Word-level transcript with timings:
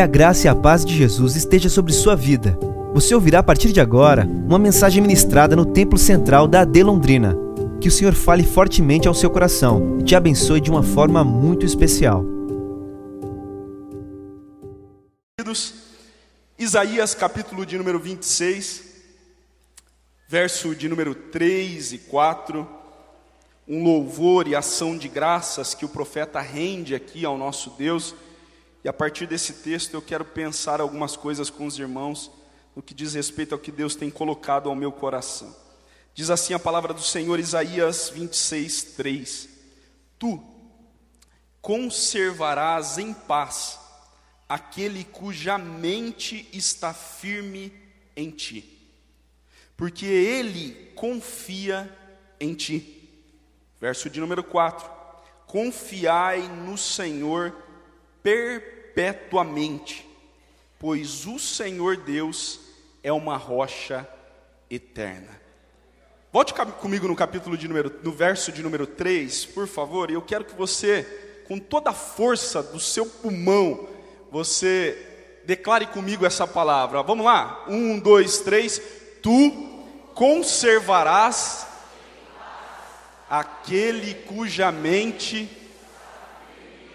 Que 0.00 0.04
a 0.04 0.06
graça 0.06 0.46
e 0.46 0.48
a 0.48 0.54
paz 0.54 0.82
de 0.82 0.96
Jesus 0.96 1.36
esteja 1.36 1.68
sobre 1.68 1.92
sua 1.92 2.16
vida. 2.16 2.58
Você 2.94 3.14
ouvirá 3.14 3.40
a 3.40 3.42
partir 3.42 3.70
de 3.70 3.82
agora 3.82 4.24
uma 4.24 4.58
mensagem 4.58 5.02
ministrada 5.02 5.54
no 5.54 5.66
Templo 5.66 5.98
Central 5.98 6.48
da 6.48 6.62
AD 6.62 6.82
Londrina. 6.82 7.36
Que 7.82 7.88
o 7.88 7.90
Senhor 7.90 8.14
fale 8.14 8.42
fortemente 8.42 9.06
ao 9.06 9.12
seu 9.12 9.28
coração 9.28 9.98
e 10.00 10.02
te 10.02 10.16
abençoe 10.16 10.58
de 10.58 10.70
uma 10.70 10.82
forma 10.82 11.22
muito 11.22 11.66
especial. 11.66 12.24
Isaías 16.58 17.14
capítulo 17.14 17.66
de 17.66 17.76
número 17.76 17.98
26, 17.98 18.82
verso 20.26 20.74
de 20.74 20.88
número 20.88 21.14
3 21.14 21.92
e 21.92 21.98
4, 21.98 22.66
um 23.68 23.84
louvor 23.84 24.48
e 24.48 24.56
ação 24.56 24.96
de 24.96 25.08
graças 25.08 25.74
que 25.74 25.84
o 25.84 25.90
profeta 25.90 26.40
rende 26.40 26.94
aqui 26.94 27.22
ao 27.26 27.36
nosso 27.36 27.68
Deus. 27.76 28.14
E 28.82 28.88
a 28.88 28.92
partir 28.92 29.26
desse 29.26 29.54
texto 29.54 29.94
eu 29.94 30.02
quero 30.02 30.24
pensar 30.24 30.80
algumas 30.80 31.16
coisas 31.16 31.50
com 31.50 31.66
os 31.66 31.78
irmãos 31.78 32.30
no 32.74 32.82
que 32.82 32.94
diz 32.94 33.14
respeito 33.14 33.54
ao 33.54 33.58
que 33.58 33.70
Deus 33.70 33.94
tem 33.94 34.10
colocado 34.10 34.68
ao 34.68 34.74
meu 34.74 34.90
coração. 34.90 35.54
Diz 36.14 36.30
assim 36.30 36.54
a 36.54 36.58
palavra 36.58 36.92
do 36.92 37.02
Senhor, 37.02 37.38
Isaías 37.38 38.10
26, 38.10 38.82
3: 38.96 39.48
Tu 40.18 40.42
conservarás 41.60 42.98
em 42.98 43.12
paz 43.12 43.78
aquele 44.48 45.04
cuja 45.04 45.58
mente 45.58 46.48
está 46.52 46.92
firme 46.92 47.72
em 48.16 48.30
ti, 48.30 48.78
porque 49.76 50.06
ele 50.06 50.92
confia 50.94 51.96
em 52.40 52.54
ti. 52.54 53.08
Verso 53.80 54.10
de 54.10 54.20
número 54.20 54.42
4: 54.42 54.90
Confiai 55.46 56.48
no 56.48 56.76
Senhor 56.76 57.54
perpetuamente, 58.22 60.06
pois 60.78 61.26
o 61.26 61.38
Senhor 61.38 61.96
Deus 61.96 62.60
é 63.02 63.12
uma 63.12 63.36
rocha 63.36 64.08
eterna. 64.70 65.40
Volte 66.32 66.54
comigo 66.54 67.08
no 67.08 67.16
capítulo 67.16 67.56
de 67.56 67.66
número, 67.66 67.92
no 68.04 68.12
verso 68.12 68.52
de 68.52 68.62
número 68.62 68.86
3, 68.86 69.46
por 69.46 69.66
favor, 69.66 70.10
e 70.10 70.14
eu 70.14 70.22
quero 70.22 70.44
que 70.44 70.54
você, 70.54 71.42
com 71.48 71.58
toda 71.58 71.90
a 71.90 71.94
força 71.94 72.62
do 72.62 72.78
seu 72.78 73.04
pulmão, 73.04 73.88
você 74.30 75.06
declare 75.44 75.86
comigo 75.86 76.24
essa 76.24 76.46
palavra. 76.46 77.02
Vamos 77.02 77.24
lá? 77.24 77.64
Um, 77.68 77.98
dois, 77.98 78.38
três. 78.38 78.80
Tu 79.20 79.50
conservarás 80.14 81.66
aquele 83.28 84.14
cuja 84.14 84.70
mente 84.70 85.48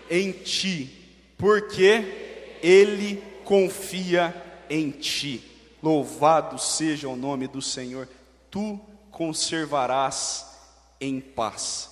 em 0.10 0.32
ti 0.32 1.05
porque 1.38 2.58
ele 2.62 3.24
confia 3.44 4.34
em 4.70 4.92
ti. 4.92 5.44
Louvado 5.82 6.58
seja 6.58 7.08
o 7.08 7.16
nome 7.16 7.48
do 7.48 7.62
Senhor, 7.62 8.08
tu 8.50 8.80
conservarás 9.12 10.58
em 11.00 11.20
paz. 11.20 11.90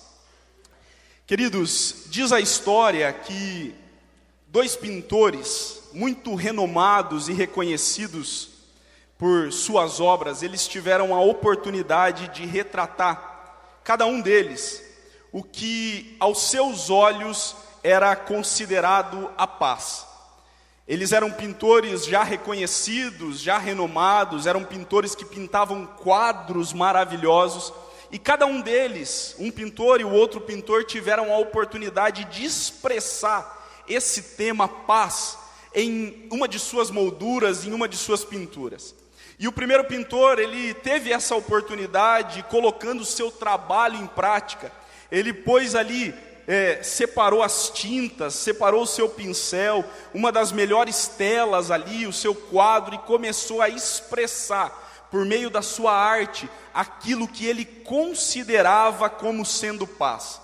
Queridos, 1.26 2.04
diz 2.06 2.32
a 2.32 2.40
história 2.40 3.12
que 3.12 3.74
dois 4.48 4.76
pintores 4.76 5.82
muito 5.92 6.34
renomados 6.34 7.28
e 7.28 7.32
reconhecidos 7.32 8.50
por 9.16 9.52
suas 9.52 10.00
obras, 10.00 10.42
eles 10.42 10.66
tiveram 10.66 11.14
a 11.14 11.20
oportunidade 11.20 12.28
de 12.28 12.44
retratar, 12.44 13.80
cada 13.84 14.04
um 14.06 14.20
deles, 14.20 14.82
o 15.32 15.42
que 15.42 16.16
aos 16.18 16.50
seus 16.50 16.90
olhos 16.90 17.56
era 17.84 18.16
considerado 18.16 19.30
a 19.36 19.46
paz. 19.46 20.06
Eles 20.88 21.12
eram 21.12 21.30
pintores 21.30 22.06
já 22.06 22.22
reconhecidos, 22.22 23.40
já 23.40 23.58
renomados, 23.58 24.46
eram 24.46 24.64
pintores 24.64 25.14
que 25.14 25.24
pintavam 25.24 25.86
quadros 25.86 26.72
maravilhosos, 26.72 27.72
e 28.10 28.18
cada 28.18 28.46
um 28.46 28.60
deles, 28.60 29.36
um 29.38 29.50
pintor 29.50 30.00
e 30.00 30.04
o 30.04 30.10
outro 30.10 30.40
pintor, 30.40 30.84
tiveram 30.84 31.32
a 31.32 31.38
oportunidade 31.38 32.24
de 32.24 32.44
expressar 32.44 33.82
esse 33.86 34.22
tema 34.36 34.66
paz 34.66 35.38
em 35.74 36.26
uma 36.30 36.48
de 36.48 36.58
suas 36.58 36.90
molduras, 36.90 37.66
em 37.66 37.72
uma 37.72 37.88
de 37.88 37.96
suas 37.96 38.24
pinturas. 38.24 38.94
E 39.38 39.48
o 39.48 39.52
primeiro 39.52 39.84
pintor, 39.84 40.38
ele 40.38 40.72
teve 40.72 41.12
essa 41.12 41.34
oportunidade, 41.34 42.44
colocando 42.44 43.00
o 43.00 43.06
seu 43.06 43.30
trabalho 43.30 43.96
em 43.96 44.06
prática, 44.06 44.72
ele 45.10 45.32
pôs 45.32 45.74
ali 45.74 46.14
é, 46.46 46.82
separou 46.82 47.42
as 47.42 47.70
tintas, 47.70 48.34
separou 48.34 48.82
o 48.82 48.86
seu 48.86 49.08
pincel, 49.08 49.84
uma 50.12 50.30
das 50.30 50.52
melhores 50.52 51.08
telas 51.08 51.70
ali, 51.70 52.06
o 52.06 52.12
seu 52.12 52.34
quadro, 52.34 52.94
e 52.94 52.98
começou 52.98 53.62
a 53.62 53.68
expressar, 53.68 55.06
por 55.10 55.24
meio 55.24 55.48
da 55.48 55.62
sua 55.62 55.92
arte, 55.92 56.48
aquilo 56.72 57.28
que 57.28 57.46
ele 57.46 57.64
considerava 57.64 59.08
como 59.08 59.44
sendo 59.44 59.86
paz. 59.86 60.40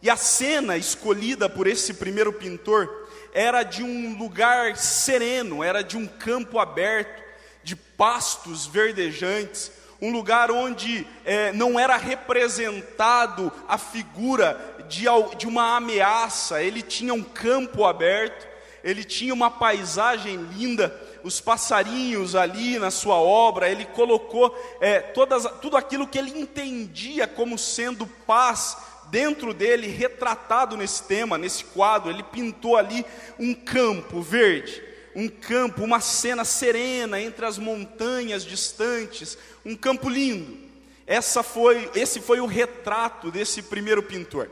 E 0.00 0.10
a 0.10 0.16
cena 0.16 0.76
escolhida 0.76 1.48
por 1.48 1.66
esse 1.66 1.94
primeiro 1.94 2.32
pintor 2.32 3.08
era 3.32 3.62
de 3.62 3.82
um 3.82 4.16
lugar 4.16 4.76
sereno, 4.76 5.64
era 5.64 5.82
de 5.82 5.96
um 5.96 6.06
campo 6.06 6.58
aberto, 6.58 7.22
de 7.62 7.74
pastos 7.74 8.66
verdejantes, 8.66 9.72
um 10.00 10.12
lugar 10.12 10.50
onde 10.50 11.06
é, 11.24 11.52
não 11.52 11.78
era 11.78 11.96
representado 11.96 13.50
a 13.66 13.78
figura 13.78 14.73
de, 14.88 15.04
de 15.36 15.46
uma 15.46 15.76
ameaça, 15.76 16.62
ele 16.62 16.82
tinha 16.82 17.12
um 17.14 17.22
campo 17.22 17.84
aberto, 17.84 18.46
ele 18.82 19.02
tinha 19.02 19.32
uma 19.32 19.50
paisagem 19.50 20.36
linda, 20.36 20.94
os 21.22 21.40
passarinhos 21.40 22.34
ali 22.34 22.78
na 22.78 22.90
sua 22.90 23.16
obra, 23.16 23.68
ele 23.68 23.86
colocou 23.86 24.54
é, 24.80 25.00
todas, 25.00 25.46
tudo 25.62 25.76
aquilo 25.76 26.06
que 26.06 26.18
ele 26.18 26.38
entendia 26.38 27.26
como 27.26 27.58
sendo 27.58 28.06
paz 28.06 28.76
dentro 29.10 29.54
dele, 29.54 29.86
retratado 29.86 30.76
nesse 30.76 31.02
tema, 31.04 31.38
nesse 31.38 31.64
quadro. 31.64 32.10
Ele 32.10 32.22
pintou 32.22 32.76
ali 32.76 33.06
um 33.38 33.54
campo 33.54 34.20
verde, 34.20 34.82
um 35.14 35.28
campo, 35.28 35.82
uma 35.82 36.00
cena 36.00 36.44
serena 36.44 37.20
entre 37.20 37.46
as 37.46 37.56
montanhas 37.56 38.44
distantes, 38.44 39.38
um 39.64 39.74
campo 39.74 40.10
lindo. 40.10 40.58
Essa 41.06 41.42
foi, 41.42 41.90
esse 41.94 42.20
foi 42.20 42.40
o 42.40 42.46
retrato 42.46 43.30
desse 43.30 43.62
primeiro 43.62 44.02
pintor. 44.02 44.50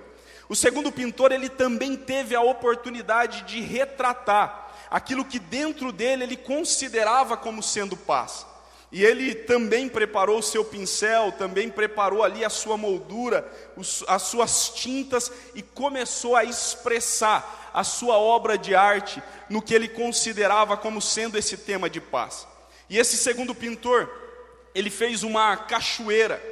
O 0.53 0.55
segundo 0.55 0.93
pintor, 0.93 1.33
ele 1.33 1.49
também 1.49 1.97
teve 1.97 2.35
a 2.35 2.43
oportunidade 2.43 3.41
de 3.45 3.63
retratar 3.63 4.71
aquilo 4.91 5.25
que 5.25 5.39
dentro 5.39 5.91
dele 5.91 6.25
ele 6.25 6.37
considerava 6.37 7.39
como 7.39 7.63
sendo 7.63 7.97
paz. 7.97 8.45
E 8.93 9.03
ele 9.03 9.35
também 9.35 9.89
preparou 9.89 10.41
o 10.41 10.43
seu 10.43 10.63
pincel, 10.63 11.33
também 11.33 11.71
preparou 11.71 12.23
ali 12.23 12.45
a 12.45 12.51
sua 12.51 12.77
moldura, 12.77 13.51
as 14.07 14.23
suas 14.25 14.69
tintas 14.69 15.33
e 15.55 15.63
começou 15.63 16.37
a 16.37 16.45
expressar 16.45 17.71
a 17.73 17.83
sua 17.83 18.19
obra 18.19 18.59
de 18.59 18.75
arte 18.75 19.23
no 19.49 19.63
que 19.63 19.73
ele 19.73 19.89
considerava 19.89 20.77
como 20.77 21.01
sendo 21.01 21.39
esse 21.39 21.57
tema 21.57 21.89
de 21.89 21.99
paz. 21.99 22.47
E 22.91 22.99
esse 22.99 23.17
segundo 23.17 23.55
pintor, 23.55 24.07
ele 24.75 24.91
fez 24.91 25.23
uma 25.23 25.57
cachoeira, 25.57 26.52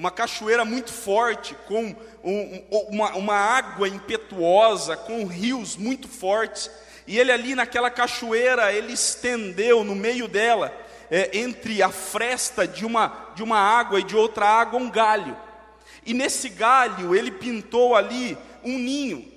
uma 0.00 0.10
cachoeira 0.10 0.64
muito 0.64 0.90
forte, 0.90 1.54
com 1.68 1.94
um, 2.24 2.64
uma, 2.88 3.14
uma 3.16 3.34
água 3.34 3.86
impetuosa, 3.86 4.96
com 4.96 5.26
rios 5.26 5.76
muito 5.76 6.08
fortes, 6.08 6.70
e 7.06 7.18
ele 7.18 7.30
ali 7.30 7.54
naquela 7.54 7.90
cachoeira, 7.90 8.72
ele 8.72 8.94
estendeu 8.94 9.84
no 9.84 9.94
meio 9.94 10.26
dela, 10.26 10.74
é, 11.10 11.36
entre 11.38 11.82
a 11.82 11.90
fresta 11.90 12.66
de 12.66 12.86
uma, 12.86 13.30
de 13.34 13.42
uma 13.42 13.58
água 13.58 14.00
e 14.00 14.02
de 14.02 14.16
outra 14.16 14.46
água, 14.46 14.80
um 14.80 14.88
galho. 14.88 15.36
E 16.06 16.14
nesse 16.14 16.48
galho 16.48 17.14
ele 17.14 17.30
pintou 17.30 17.94
ali 17.94 18.38
um 18.64 18.78
ninho, 18.78 19.30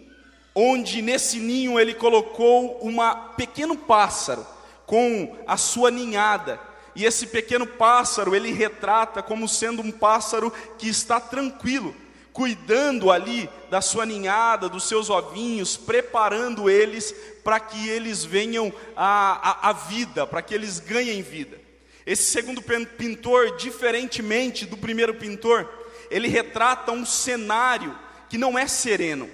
onde 0.55 1.01
nesse 1.01 1.39
ninho 1.39 1.77
ele 1.77 1.93
colocou 1.93 2.79
um 2.81 2.95
pequeno 3.35 3.75
pássaro 3.75 4.47
com 4.85 5.35
a 5.45 5.57
sua 5.57 5.91
ninhada. 5.91 6.57
E 6.95 7.05
esse 7.05 7.27
pequeno 7.27 7.65
pássaro 7.65 8.35
ele 8.35 8.51
retrata 8.51 9.23
como 9.23 9.47
sendo 9.47 9.81
um 9.81 9.91
pássaro 9.91 10.53
que 10.77 10.87
está 10.87 11.19
tranquilo, 11.19 11.95
cuidando 12.31 13.11
ali 13.11 13.49
da 13.69 13.81
sua 13.81 14.05
ninhada, 14.05 14.69
dos 14.69 14.87
seus 14.87 15.09
ovinhos, 15.09 15.75
preparando 15.75 16.69
eles 16.69 17.13
para 17.43 17.59
que 17.59 17.89
eles 17.89 18.23
venham 18.23 18.71
à, 18.95 19.69
à 19.69 19.73
vida, 19.73 20.27
para 20.27 20.41
que 20.41 20.53
eles 20.53 20.79
ganhem 20.79 21.21
vida. 21.21 21.59
Esse 22.05 22.23
segundo 22.23 22.61
pintor, 22.61 23.55
diferentemente 23.57 24.65
do 24.65 24.77
primeiro 24.77 25.13
pintor, 25.13 25.69
ele 26.11 26.27
retrata 26.27 26.91
um 26.91 27.05
cenário 27.05 27.97
que 28.29 28.37
não 28.37 28.57
é 28.57 28.67
sereno, 28.67 29.29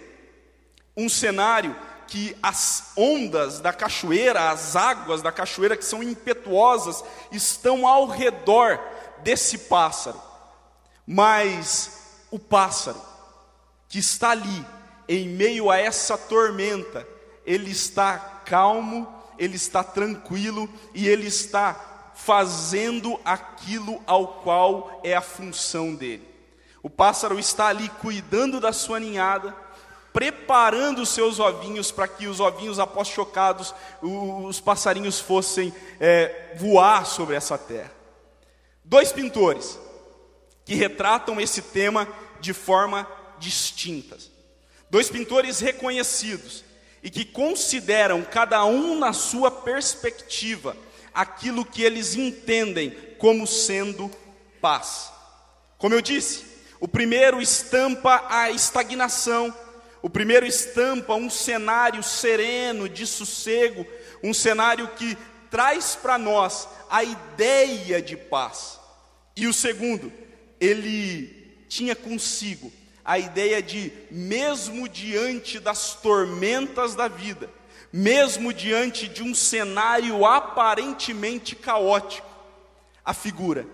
um 0.96 1.10
cenário 1.10 1.76
que 2.10 2.36
as 2.42 2.92
ondas 2.98 3.60
da 3.60 3.72
cachoeira, 3.72 4.50
as 4.50 4.76
águas 4.76 5.22
da 5.22 5.32
cachoeira 5.32 5.78
que 5.78 5.86
são 5.86 6.02
impetuosas, 6.02 7.04
estão 7.32 7.88
ao 7.88 8.08
redor 8.08 8.80
desse 9.20 9.58
pássaro. 9.58 10.20
Mas 11.06 12.24
o 12.32 12.40
pássaro 12.40 13.00
que 13.88 14.00
está 14.00 14.32
ali, 14.32 14.66
em 15.08 15.30
meio 15.30 15.70
a 15.70 15.78
essa 15.78 16.18
tormenta, 16.18 17.08
ele 17.46 17.72
está 17.72 18.42
calmo, 18.44 19.08
ele 19.38 19.56
está 19.56 19.84
tranquilo 19.84 20.68
e 20.94 21.08
ele 21.08 21.28
está 21.28 22.12
fazendo 22.16 23.20
aquilo 23.24 24.02
ao 24.06 24.28
qual 24.28 25.00
é 25.04 25.16
a 25.16 25.22
função 25.22 25.94
dele. 25.94 26.28
O 26.82 26.90
pássaro 26.90 27.38
está 27.38 27.68
ali 27.68 27.88
cuidando 28.02 28.60
da 28.60 28.74
sua 28.74 29.00
ninhada, 29.00 29.56
preparando 30.14 31.02
os 31.02 31.10
seus 31.10 31.40
ovinhos 31.40 31.92
para 31.92 32.08
que 32.08 32.28
os 32.28 32.40
ovinhos, 32.40 32.80
após 32.80 33.08
chocados, 33.08 33.74
os 34.02 34.60
passarinhos 34.60 35.20
fossem 35.20 35.74
é, 36.00 36.54
voar 36.58 37.06
sobre 37.06 37.36
essa 37.36 37.58
terra. 37.58 37.92
Dois 38.84 39.12
pintores 39.12 39.80
que 40.66 40.76
retratam 40.76 41.40
esse 41.40 41.62
tema 41.62 42.08
de 42.40 42.54
forma 42.54 43.08
distinta. 43.40 44.18
Dois 44.90 45.10
pintores 45.10 45.60
reconhecidos 45.60 46.64
e 47.02 47.10
que 47.10 47.24
consideram, 47.24 48.24
cada 48.24 48.66
um 48.66 48.98
na 48.98 49.14
sua 49.14 49.50
perspectiva, 49.50 50.76
aquilo 51.14 51.66
que 51.66 51.84
eles 51.84 52.16
entendem 52.16 52.92
como 53.18 53.48
sendo 53.48 54.12
paz. 54.62 55.12
Como 55.78 55.94
eu 55.94 56.02
disse, 56.02 56.46
o 56.80 56.88
primeiro 56.88 57.42
estampa 57.42 58.26
a 58.30 58.50
estagnação, 58.52 59.54
o 60.02 60.10
primeiro 60.10 60.46
estampa 60.46 61.14
um 61.16 61.30
cenário 61.30 62.02
sereno, 62.02 62.88
de 62.88 63.06
sossego, 63.06 63.86
um 64.24 64.34
cenário 64.34 64.88
que 64.90 65.18
traz 65.50 65.96
para 65.96 66.18
nós 66.18 66.68
a 66.90 67.04
ideia 67.04 68.02
de 68.02 68.16
paz. 68.16 68.80
E 69.36 69.48
o 69.48 69.54
segundo, 69.54 70.12
ele 70.60 71.64
tinha 71.68 71.96
consigo 71.96 72.72
a 73.04 73.18
ideia 73.18 73.62
de, 73.62 73.92
mesmo 74.12 74.88
diante 74.88 75.60
das 75.60 75.96
tormentas 75.96 76.96
da 76.96 77.08
vida, 77.08 77.50
mesmo 77.92 78.54
diante 78.54 79.08
de 79.08 79.24
um 79.24 79.34
cenário 79.34 80.26
aparentemente 80.26 81.56
caótico, 81.56 82.28
a 83.04 83.14
figura 83.14 83.66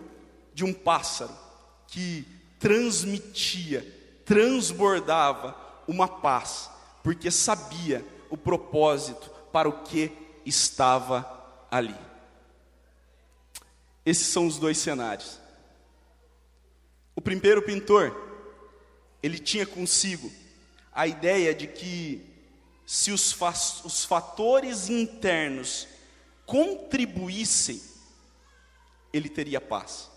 de 0.53 0.63
um 0.63 0.73
pássaro 0.73 1.35
que 1.87 2.25
transmitia, 2.59 3.85
transbordava 4.23 5.64
uma 5.87 6.07
paz, 6.07 6.69
porque 7.03 7.29
sabia 7.29 8.05
o 8.29 8.37
propósito 8.37 9.29
para 9.51 9.69
o 9.69 9.83
que 9.83 10.11
estava 10.45 11.25
ali. 11.71 11.95
Esses 14.05 14.27
são 14.27 14.45
os 14.45 14.57
dois 14.57 14.77
cenários. 14.77 15.39
O 17.15 17.21
primeiro 17.21 17.61
pintor, 17.61 18.15
ele 19.23 19.39
tinha 19.39 19.65
consigo 19.65 20.31
a 20.91 21.07
ideia 21.07 21.53
de 21.55 21.67
que 21.67 22.25
se 22.85 23.11
os, 23.11 23.31
fa 23.31 23.51
os 23.83 24.05
fatores 24.05 24.89
internos 24.89 25.87
contribuíssem, 26.45 27.81
ele 29.11 29.29
teria 29.29 29.59
paz. 29.59 30.11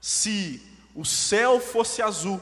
Se 0.00 0.62
o 0.94 1.04
céu 1.04 1.60
fosse 1.60 2.02
azul, 2.02 2.40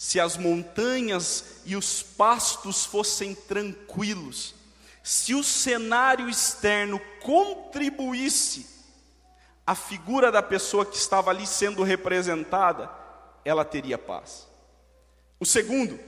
se 0.00 0.18
as 0.18 0.38
montanhas 0.38 1.60
e 1.66 1.76
os 1.76 2.02
pastos 2.02 2.86
fossem 2.86 3.34
tranquilos, 3.34 4.54
se 5.02 5.34
o 5.34 5.44
cenário 5.44 6.26
externo 6.26 6.98
contribuísse, 7.20 8.66
a 9.66 9.74
figura 9.74 10.32
da 10.32 10.42
pessoa 10.42 10.86
que 10.86 10.96
estava 10.96 11.28
ali 11.28 11.46
sendo 11.46 11.82
representada, 11.82 12.90
ela 13.44 13.62
teria 13.62 13.98
paz. 13.98 14.48
O 15.38 15.44
segundo, 15.44 16.00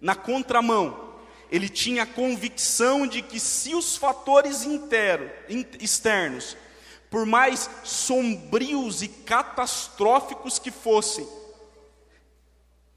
na 0.00 0.14
contramão, 0.14 1.18
ele 1.50 1.68
tinha 1.68 2.04
a 2.04 2.06
convicção 2.06 3.06
de 3.06 3.20
que 3.20 3.38
se 3.38 3.74
os 3.74 3.94
fatores 3.94 4.64
interos, 4.64 5.30
externos, 5.78 6.56
por 7.10 7.26
mais 7.26 7.68
sombrios 7.84 9.02
e 9.02 9.08
catastróficos 9.08 10.58
que 10.58 10.70
fossem, 10.70 11.28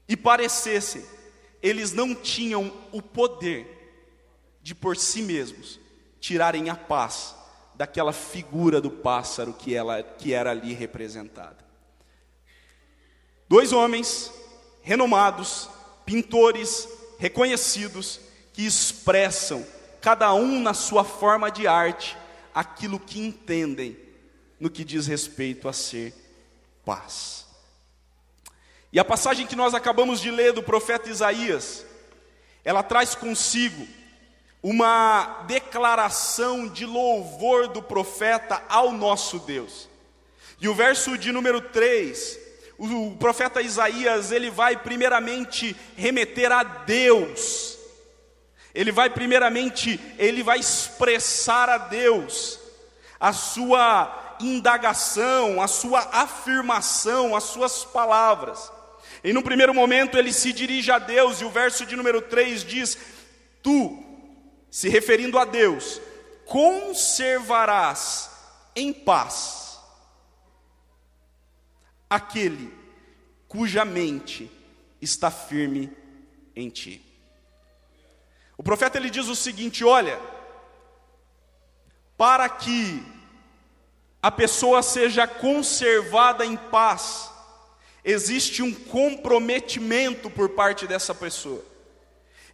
e 0.08 0.16
parecessem, 0.16 1.04
eles 1.62 1.92
não 1.92 2.14
tinham 2.14 2.72
o 2.92 3.02
poder 3.02 3.76
de 4.62 4.74
por 4.74 4.96
si 4.96 5.22
mesmos 5.22 5.78
tirarem 6.20 6.70
a 6.70 6.74
paz 6.74 7.34
daquela 7.74 8.12
figura 8.12 8.80
do 8.80 8.90
pássaro 8.90 9.52
que, 9.52 9.74
ela, 9.74 10.02
que 10.02 10.32
era 10.32 10.50
ali 10.50 10.72
representada. 10.72 11.58
Dois 13.48 13.72
homens 13.72 14.32
renomados, 14.82 15.68
pintores 16.04 16.88
reconhecidos, 17.18 18.20
que 18.52 18.66
expressam, 18.66 19.64
cada 20.00 20.32
um 20.34 20.60
na 20.60 20.74
sua 20.74 21.04
forma 21.04 21.50
de 21.50 21.66
arte, 21.66 22.16
aquilo 22.54 22.98
que 22.98 23.20
entendem 23.20 23.96
no 24.58 24.68
que 24.68 24.84
diz 24.84 25.06
respeito 25.06 25.68
a 25.68 25.72
ser 25.72 26.14
paz. 26.84 27.47
E 28.98 29.00
a 29.00 29.04
passagem 29.04 29.46
que 29.46 29.54
nós 29.54 29.74
acabamos 29.74 30.20
de 30.20 30.28
ler 30.28 30.52
do 30.52 30.60
profeta 30.60 31.08
Isaías, 31.08 31.86
ela 32.64 32.82
traz 32.82 33.14
consigo 33.14 33.86
uma 34.60 35.44
declaração 35.46 36.66
de 36.66 36.84
louvor 36.84 37.68
do 37.68 37.80
profeta 37.80 38.60
ao 38.68 38.90
nosso 38.90 39.38
Deus. 39.38 39.88
E 40.60 40.68
o 40.68 40.74
verso 40.74 41.16
de 41.16 41.30
número 41.30 41.60
3, 41.60 42.40
o 42.76 43.14
profeta 43.20 43.62
Isaías, 43.62 44.32
ele 44.32 44.50
vai 44.50 44.76
primeiramente 44.76 45.76
remeter 45.96 46.50
a 46.50 46.64
Deus. 46.64 47.78
Ele 48.74 48.90
vai 48.90 49.10
primeiramente, 49.10 50.00
ele 50.18 50.42
vai 50.42 50.58
expressar 50.58 51.68
a 51.68 51.78
Deus 51.78 52.58
a 53.20 53.32
sua 53.32 54.36
indagação, 54.40 55.62
a 55.62 55.68
sua 55.68 56.00
afirmação, 56.00 57.36
as 57.36 57.44
suas 57.44 57.84
palavras. 57.84 58.76
E 59.22 59.32
no 59.32 59.42
primeiro 59.42 59.74
momento 59.74 60.16
ele 60.16 60.32
se 60.32 60.52
dirige 60.52 60.90
a 60.90 60.98
Deus, 60.98 61.40
e 61.40 61.44
o 61.44 61.50
verso 61.50 61.84
de 61.84 61.96
número 61.96 62.22
3 62.22 62.64
diz: 62.64 62.98
Tu, 63.62 64.04
se 64.70 64.88
referindo 64.88 65.38
a 65.38 65.44
Deus, 65.44 66.00
conservarás 66.46 68.30
em 68.74 68.92
paz 68.92 69.78
aquele 72.08 72.72
cuja 73.46 73.84
mente 73.84 74.50
está 75.00 75.30
firme 75.30 75.92
em 76.54 76.70
ti. 76.70 77.04
O 78.56 78.62
profeta 78.62 78.98
ele 78.98 79.10
diz 79.10 79.28
o 79.28 79.36
seguinte: 79.36 79.84
olha, 79.84 80.20
para 82.16 82.48
que 82.48 83.04
a 84.20 84.30
pessoa 84.30 84.82
seja 84.82 85.26
conservada 85.26 86.44
em 86.44 86.56
paz, 86.56 87.27
existe 88.08 88.62
um 88.62 88.72
comprometimento 88.72 90.30
por 90.30 90.48
parte 90.48 90.86
dessa 90.86 91.14
pessoa, 91.14 91.62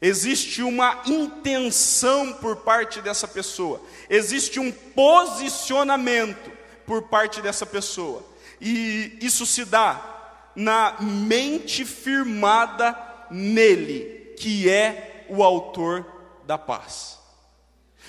existe 0.01 0.63
uma 0.63 1.01
intenção 1.07 2.33
por 2.33 2.57
parte 2.57 3.01
dessa 3.01 3.29
pessoa, 3.29 3.81
existe 4.11 4.59
um 4.59 4.73
posicionamento 4.73 6.51
por 6.85 7.03
parte 7.03 7.41
dessa 7.41 7.65
pessoa, 7.65 8.27
e 8.61 9.17
isso 9.21 9.47
se 9.47 9.65
dá 9.65 10.51
na 10.57 10.97
mente 11.01 11.85
firmada 11.85 12.97
nele, 13.31 14.35
que 14.37 14.69
é 14.69 15.25
o 15.29 15.41
autor 15.45 16.05
da 16.45 16.59
paz. 16.59 17.17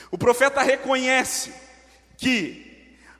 O 0.09 0.17
profeta 0.17 0.63
reconhece 0.63 1.53
que 2.17 2.64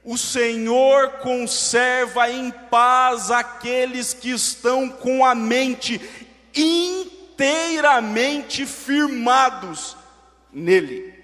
o 0.05 0.17
Senhor 0.19 1.13
conserva 1.13 2.29
em 2.29 2.51
paz 2.51 3.31
aqueles 3.31 4.13
que 4.13 4.29
estão 4.29 4.87
com 4.87 5.25
a 5.25 5.33
mente 5.33 5.99
inteiramente 6.53 8.67
firmados 8.67 9.97
nele. 10.53 11.15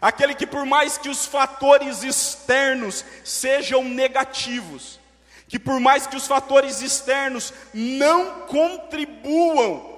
Aquele 0.00 0.32
que, 0.34 0.46
por 0.46 0.64
mais 0.64 0.96
que 0.96 1.08
os 1.08 1.26
fatores 1.26 2.04
externos 2.04 3.04
sejam 3.24 3.82
negativos, 3.84 5.00
que 5.48 5.58
por 5.58 5.80
mais 5.80 6.06
que 6.06 6.14
os 6.16 6.28
fatores 6.28 6.82
externos 6.82 7.52
não 7.74 8.46
contribuam, 8.46 9.90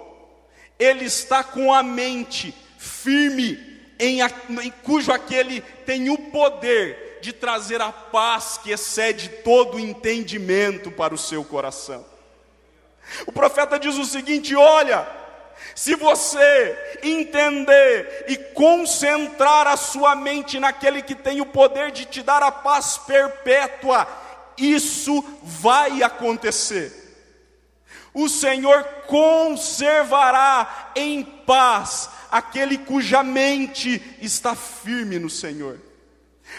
ele 0.78 1.04
está 1.04 1.44
com 1.44 1.70
a 1.72 1.82
mente 1.82 2.54
firme, 2.78 3.58
em, 3.98 4.20
em 4.22 4.70
cujo 4.82 5.12
aquele 5.12 5.60
tem 5.86 6.08
o 6.08 6.16
poder 6.18 7.13
de 7.24 7.32
trazer 7.32 7.80
a 7.80 7.90
paz 7.90 8.60
que 8.62 8.70
excede 8.70 9.30
todo 9.42 9.80
entendimento 9.80 10.90
para 10.90 11.14
o 11.14 11.18
seu 11.18 11.42
coração. 11.42 12.04
O 13.26 13.32
profeta 13.32 13.78
diz 13.78 13.96
o 13.96 14.04
seguinte: 14.04 14.54
olha, 14.54 15.08
se 15.74 15.94
você 15.94 16.98
entender 17.02 18.26
e 18.28 18.36
concentrar 18.36 19.66
a 19.66 19.76
sua 19.76 20.14
mente 20.14 20.60
naquele 20.60 21.00
que 21.00 21.14
tem 21.14 21.40
o 21.40 21.46
poder 21.46 21.90
de 21.90 22.04
te 22.04 22.22
dar 22.22 22.42
a 22.42 22.52
paz 22.52 22.98
perpétua, 22.98 24.06
isso 24.58 25.24
vai 25.42 26.02
acontecer. 26.02 26.92
O 28.12 28.28
Senhor 28.28 28.84
conservará 29.06 30.92
em 30.94 31.24
paz 31.24 32.10
aquele 32.30 32.76
cuja 32.76 33.22
mente 33.22 34.18
está 34.20 34.54
firme 34.54 35.18
no 35.18 35.30
Senhor, 35.30 35.80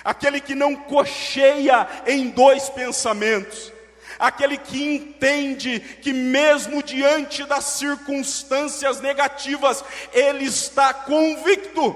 aquele 0.04 0.40
que 0.40 0.56
não 0.56 0.76
cocheia 0.76 1.88
em 2.06 2.30
dois 2.30 2.70
pensamentos, 2.70 3.72
aquele 4.20 4.58
que 4.58 4.84
entende 4.84 5.80
que, 5.80 6.14
mesmo 6.14 6.82
diante 6.82 7.44
das 7.46 7.66
circunstâncias 7.66 9.00
negativas, 9.02 9.84
ele 10.14 10.46
está 10.46 10.94
convicto 10.94 11.96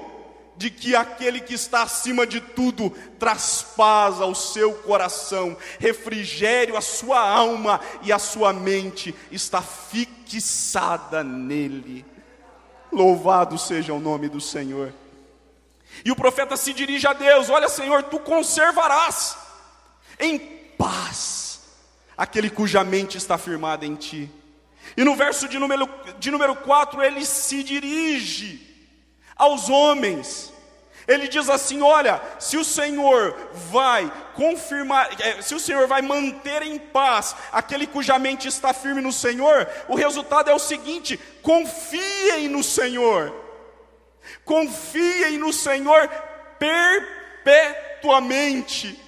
de 0.59 0.69
que 0.69 0.93
aquele 0.93 1.39
que 1.39 1.53
está 1.53 1.83
acima 1.83 2.27
de 2.27 2.41
tudo 2.41 2.89
traz 3.17 3.65
paz 3.77 4.19
ao 4.19 4.35
seu 4.35 4.73
coração, 4.73 5.55
refrigério 5.79 6.75
à 6.75 6.81
sua 6.81 7.17
alma 7.17 7.79
e 8.01 8.11
a 8.11 8.19
sua 8.19 8.51
mente 8.51 9.15
está 9.31 9.61
fixada 9.61 11.23
nele. 11.23 12.05
Louvado 12.91 13.57
seja 13.57 13.93
o 13.93 14.01
nome 14.01 14.27
do 14.27 14.41
Senhor. 14.41 14.93
E 16.03 16.11
o 16.11 16.15
profeta 16.15 16.55
se 16.57 16.73
dirige 16.73 17.07
a 17.07 17.13
Deus: 17.13 17.49
Olha, 17.49 17.69
Senhor, 17.69 18.03
tu 18.03 18.19
conservarás 18.19 19.37
em 20.19 20.39
paz 20.77 21.61
aquele 22.17 22.49
cuja 22.49 22.83
mente 22.83 23.17
está 23.17 23.37
firmada 23.37 23.85
em 23.85 23.95
ti. 23.95 24.29
E 24.97 25.03
no 25.03 25.15
verso 25.15 25.47
de 25.47 25.57
número, 25.57 25.89
de 26.19 26.29
número 26.31 26.55
4, 26.55 27.01
ele 27.01 27.25
se 27.25 27.63
dirige 27.63 28.67
aos 29.35 29.69
homens. 29.69 30.51
Ele 31.07 31.27
diz 31.27 31.49
assim: 31.49 31.81
Olha, 31.81 32.21
se 32.37 32.57
o 32.57 32.65
Senhor 32.65 33.35
vai 33.71 34.11
confirmar, 34.35 35.09
é, 35.21 35.41
se 35.41 35.55
o 35.55 35.59
Senhor 35.59 35.87
vai 35.87 36.01
manter 36.01 36.61
em 36.61 36.77
paz 36.77 37.35
aquele 37.51 37.87
cuja 37.87 38.19
mente 38.19 38.47
está 38.47 38.73
firme 38.73 39.01
no 39.01 39.13
Senhor, 39.13 39.67
o 39.87 39.95
resultado 39.95 40.49
é 40.49 40.53
o 40.53 40.59
seguinte: 40.59 41.17
confiem 41.41 42.47
no 42.47 42.63
Senhor, 42.63 43.33
confiem 44.49 45.37
no 45.37 45.53
Senhor 45.53 46.09
perpetuamente. 46.57 48.99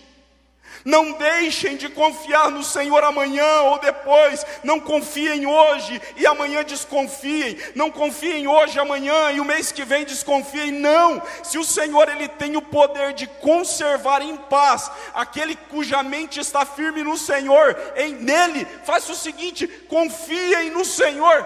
Não 0.86 1.14
deixem 1.14 1.76
de 1.78 1.90
confiar 1.90 2.52
no 2.52 2.64
Senhor 2.64 3.04
amanhã 3.04 3.64
ou 3.64 3.80
depois. 3.80 4.46
Não 4.64 4.80
confiem 4.80 5.48
hoje 5.48 6.00
e 6.16 6.28
amanhã 6.28 6.64
desconfiem. 6.64 7.58
Não 7.74 7.90
confiem 7.90 8.48
hoje, 8.48 8.80
amanhã 8.80 9.32
e 9.32 9.40
o 9.40 9.46
mês 9.46 9.72
que 9.72 9.84
vem 9.84 10.06
desconfiem. 10.06 10.72
Não. 10.72 11.20
Se 11.44 11.58
o 11.58 11.64
Senhor 11.64 12.08
ele 12.08 12.28
tem 12.28 12.56
o 12.56 12.62
poder 12.62 13.14
de 13.14 13.26
conservar 13.26 14.22
em 14.22 14.38
paz 14.38 14.92
aquele 15.12 15.56
cuja 15.56 16.04
mente 16.04 16.40
está 16.40 16.68
firme 16.68 17.02
no 17.02 17.18
Senhor, 17.18 17.76
em 17.96 18.14
nele, 18.14 18.68
faça 18.86 19.12
o 19.12 19.16
seguinte: 19.16 19.68
confiem 19.68 20.70
no 20.70 20.86
Senhor 20.86 21.44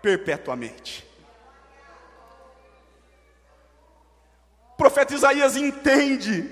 perpetuamente. 0.00 1.13
O 4.74 4.76
profeta 4.76 5.14
Isaías 5.14 5.56
entende 5.56 6.50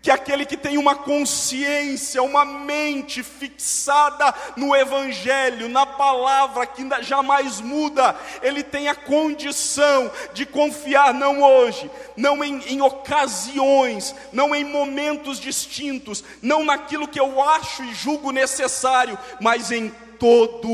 que 0.00 0.10
aquele 0.12 0.46
que 0.46 0.56
tem 0.56 0.78
uma 0.78 0.94
consciência, 0.94 2.22
uma 2.22 2.44
mente 2.44 3.24
fixada 3.24 4.32
no 4.56 4.74
Evangelho, 4.74 5.68
na 5.68 5.84
palavra 5.84 6.64
que 6.64 6.86
jamais 7.02 7.60
muda, 7.60 8.14
ele 8.40 8.62
tem 8.62 8.86
a 8.86 8.94
condição 8.94 10.08
de 10.32 10.46
confiar 10.46 11.12
não 11.12 11.42
hoje, 11.42 11.90
não 12.16 12.44
em, 12.44 12.60
em 12.68 12.80
ocasiões, 12.80 14.14
não 14.32 14.54
em 14.54 14.62
momentos 14.62 15.40
distintos, 15.40 16.22
não 16.40 16.64
naquilo 16.64 17.08
que 17.08 17.18
eu 17.18 17.42
acho 17.42 17.82
e 17.82 17.92
julgo 17.92 18.30
necessário, 18.30 19.18
mas 19.40 19.72
em 19.72 19.88
todo 20.20 20.68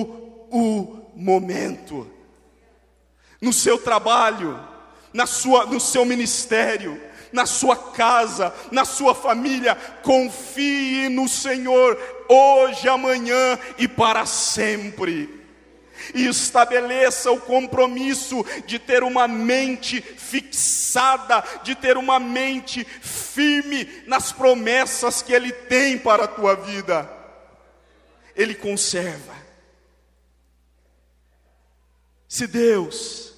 o 0.51 1.07
momento, 1.17 2.07
no 3.41 3.51
seu 3.51 3.79
trabalho, 3.79 4.72
na 5.13 5.27
sua, 5.27 5.67
no 5.67 5.81
seu 5.81 6.05
ministério 6.05 7.01
na 7.33 7.47
sua 7.47 7.75
casa, 7.75 8.55
na 8.71 8.85
sua 8.85 9.15
família. 9.15 9.75
Confie 10.03 11.09
no 11.09 11.29
Senhor 11.29 11.99
hoje, 12.29 12.89
amanhã 12.89 13.59
e 13.79 13.89
para 13.89 14.27
sempre. 14.27 15.41
E 16.15 16.27
estabeleça 16.27 17.31
o 17.31 17.41
compromisso 17.41 18.45
de 18.67 18.79
ter 18.79 19.03
uma 19.03 19.29
mente 19.29 20.01
fixada, 20.01 21.43
de 21.63 21.75
ter 21.75 21.97
uma 21.97 22.19
mente 22.19 22.85
firme 22.85 23.89
nas 24.07 24.33
promessas 24.33 25.23
que 25.23 25.33
Ele 25.33 25.53
tem 25.53 25.97
para 25.97 26.25
a 26.25 26.29
tua 26.29 26.57
vida. 26.57 27.09
Ele 28.35 28.55
conserva. 28.55 29.33
Se 32.29 32.47
Deus 32.47 33.32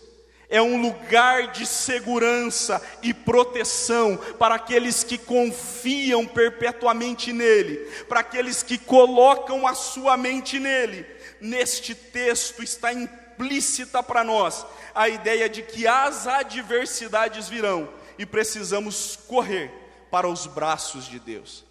é 0.55 0.63
um 0.63 0.81
lugar 0.81 1.49
de 1.49 1.67
segurança 1.67 2.81
e 3.03 3.13
proteção 3.13 4.17
para 4.39 4.55
aqueles 4.55 5.03
que 5.03 5.19
confiam 5.19 6.25
perpetuamente 6.25 7.33
nele, 7.33 7.79
para 8.09 8.21
aqueles 8.21 8.63
que 8.63 8.79
colocam 8.79 9.67
a 9.67 9.75
sua 9.75 10.17
mente 10.17 10.61
nele. 10.61 11.05
Neste 11.41 11.93
texto 11.93 12.63
está 12.63 12.93
implícita 12.93 14.01
para 14.01 14.23
nós 14.23 14.65
a 14.95 15.09
ideia 15.09 15.49
de 15.49 15.61
que 15.61 15.89
as 15.89 16.29
adversidades 16.29 17.49
virão 17.49 17.89
e 18.17 18.25
precisamos 18.25 19.19
correr 19.27 19.73
para 20.09 20.29
os 20.29 20.47
braços 20.47 21.09
de 21.09 21.19
Deus. 21.19 21.65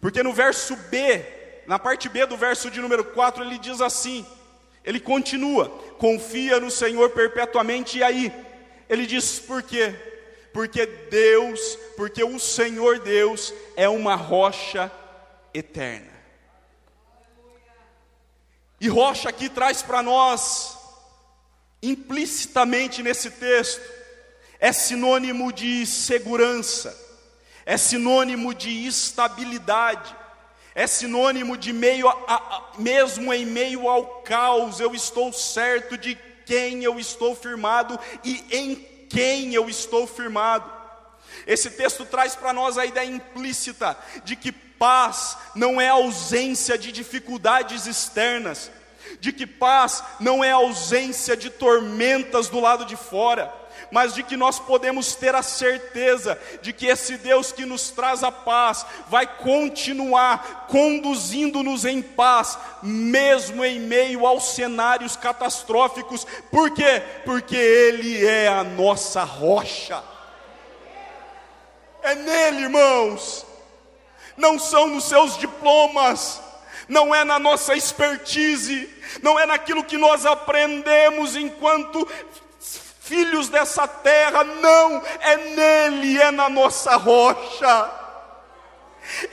Porque 0.00 0.24
no 0.24 0.32
verso 0.32 0.74
B, 0.90 1.24
na 1.68 1.78
parte 1.78 2.08
B 2.08 2.26
do 2.26 2.36
verso 2.36 2.68
de 2.68 2.80
número 2.80 3.04
4, 3.04 3.44
ele 3.44 3.58
diz 3.58 3.80
assim: 3.80 4.26
ele 4.84 5.00
continua, 5.00 5.68
confia 5.98 6.60
no 6.60 6.70
Senhor 6.70 7.10
perpetuamente, 7.10 7.98
e 7.98 8.02
aí, 8.02 8.32
ele 8.88 9.06
diz 9.06 9.40
por 9.40 9.62
quê? 9.62 9.94
Porque 10.52 10.84
Deus, 10.86 11.78
porque 11.96 12.22
o 12.22 12.38
Senhor 12.38 13.00
Deus 13.00 13.52
é 13.76 13.88
uma 13.88 14.14
rocha 14.14 14.92
eterna. 15.52 16.12
E 18.80 18.86
rocha 18.86 19.30
aqui 19.30 19.48
traz 19.48 19.82
para 19.82 20.02
nós, 20.02 20.76
implicitamente 21.82 23.02
nesse 23.02 23.30
texto, 23.30 23.80
é 24.60 24.72
sinônimo 24.72 25.52
de 25.52 25.86
segurança, 25.86 26.94
é 27.64 27.78
sinônimo 27.78 28.52
de 28.52 28.86
estabilidade, 28.86 30.14
é 30.74 30.86
sinônimo 30.86 31.56
de 31.56 31.72
meio 31.72 32.08
a, 32.08 32.12
a, 32.26 32.62
mesmo 32.78 33.32
em 33.32 33.46
meio 33.46 33.88
ao 33.88 34.22
caos, 34.22 34.80
eu 34.80 34.94
estou 34.94 35.32
certo 35.32 35.96
de 35.96 36.18
quem 36.44 36.82
eu 36.82 36.98
estou 36.98 37.34
firmado 37.34 37.98
e 38.24 38.44
em 38.50 38.74
quem 39.08 39.54
eu 39.54 39.68
estou 39.68 40.06
firmado. 40.06 40.70
Esse 41.46 41.70
texto 41.70 42.04
traz 42.04 42.34
para 42.34 42.52
nós 42.52 42.76
a 42.76 42.84
ideia 42.84 43.08
implícita 43.08 43.96
de 44.24 44.34
que 44.34 44.50
paz 44.50 45.36
não 45.54 45.80
é 45.80 45.88
ausência 45.88 46.76
de 46.76 46.90
dificuldades 46.90 47.86
externas, 47.86 48.70
de 49.20 49.32
que 49.32 49.46
paz 49.46 50.02
não 50.18 50.42
é 50.42 50.50
ausência 50.50 51.36
de 51.36 51.50
tormentas 51.50 52.48
do 52.48 52.58
lado 52.58 52.84
de 52.84 52.96
fora 52.96 53.63
mas 53.90 54.14
de 54.14 54.22
que 54.22 54.36
nós 54.36 54.58
podemos 54.58 55.14
ter 55.14 55.34
a 55.34 55.42
certeza 55.42 56.38
de 56.62 56.72
que 56.72 56.86
esse 56.86 57.16
Deus 57.16 57.52
que 57.52 57.64
nos 57.64 57.90
traz 57.90 58.22
a 58.22 58.32
paz 58.32 58.84
vai 59.08 59.26
continuar 59.26 60.66
conduzindo-nos 60.68 61.84
em 61.84 62.02
paz, 62.02 62.58
mesmo 62.82 63.64
em 63.64 63.80
meio 63.80 64.26
aos 64.26 64.54
cenários 64.54 65.16
catastróficos. 65.16 66.26
Por 66.50 66.70
quê? 66.70 67.02
Porque 67.24 67.56
Ele 67.56 68.24
é 68.24 68.48
a 68.48 68.64
nossa 68.64 69.24
rocha. 69.24 70.02
É 72.02 72.14
nele, 72.14 72.62
irmãos. 72.62 73.46
Não 74.36 74.58
são 74.58 74.88
nos 74.88 75.04
seus 75.04 75.38
diplomas, 75.38 76.40
não 76.88 77.14
é 77.14 77.24
na 77.24 77.38
nossa 77.38 77.74
expertise, 77.74 78.92
não 79.22 79.38
é 79.38 79.46
naquilo 79.46 79.84
que 79.84 79.96
nós 79.96 80.26
aprendemos 80.26 81.36
enquanto 81.36 82.06
filhos 83.04 83.50
dessa 83.50 83.86
terra, 83.86 84.42
não, 84.42 85.02
é 85.20 85.36
nele, 85.36 86.20
é 86.20 86.30
na 86.30 86.48
nossa 86.48 86.96
rocha. 86.96 87.90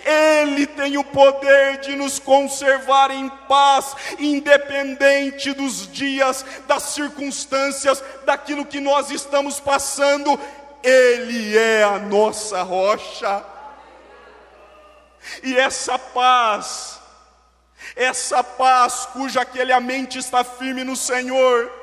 Ele 0.06 0.68
tem 0.68 0.98
o 0.98 1.04
poder 1.06 1.80
de 1.80 1.96
nos 1.96 2.20
conservar 2.20 3.10
em 3.10 3.30
paz, 3.48 3.96
independente 4.20 5.54
dos 5.54 5.90
dias, 5.90 6.46
das 6.68 6.84
circunstâncias, 6.84 8.04
daquilo 8.25 8.66
que 8.66 8.82
nós 8.82 9.10
estamos 9.10 9.62
passando. 9.62 10.38
Ele 10.84 11.58
é 11.58 11.84
a 11.84 11.98
nossa 11.98 12.62
rocha. 12.63 13.42
E 15.42 15.58
essa 15.58 15.98
paz, 15.98 17.00
essa 17.96 18.44
paz 18.44 19.08
cuja 19.13 19.42
aquele 19.42 19.72
a 19.72 19.80
mente 19.80 20.18
está 20.18 20.44
firme 20.44 20.84
no 20.84 20.98
Senhor, 20.98 21.81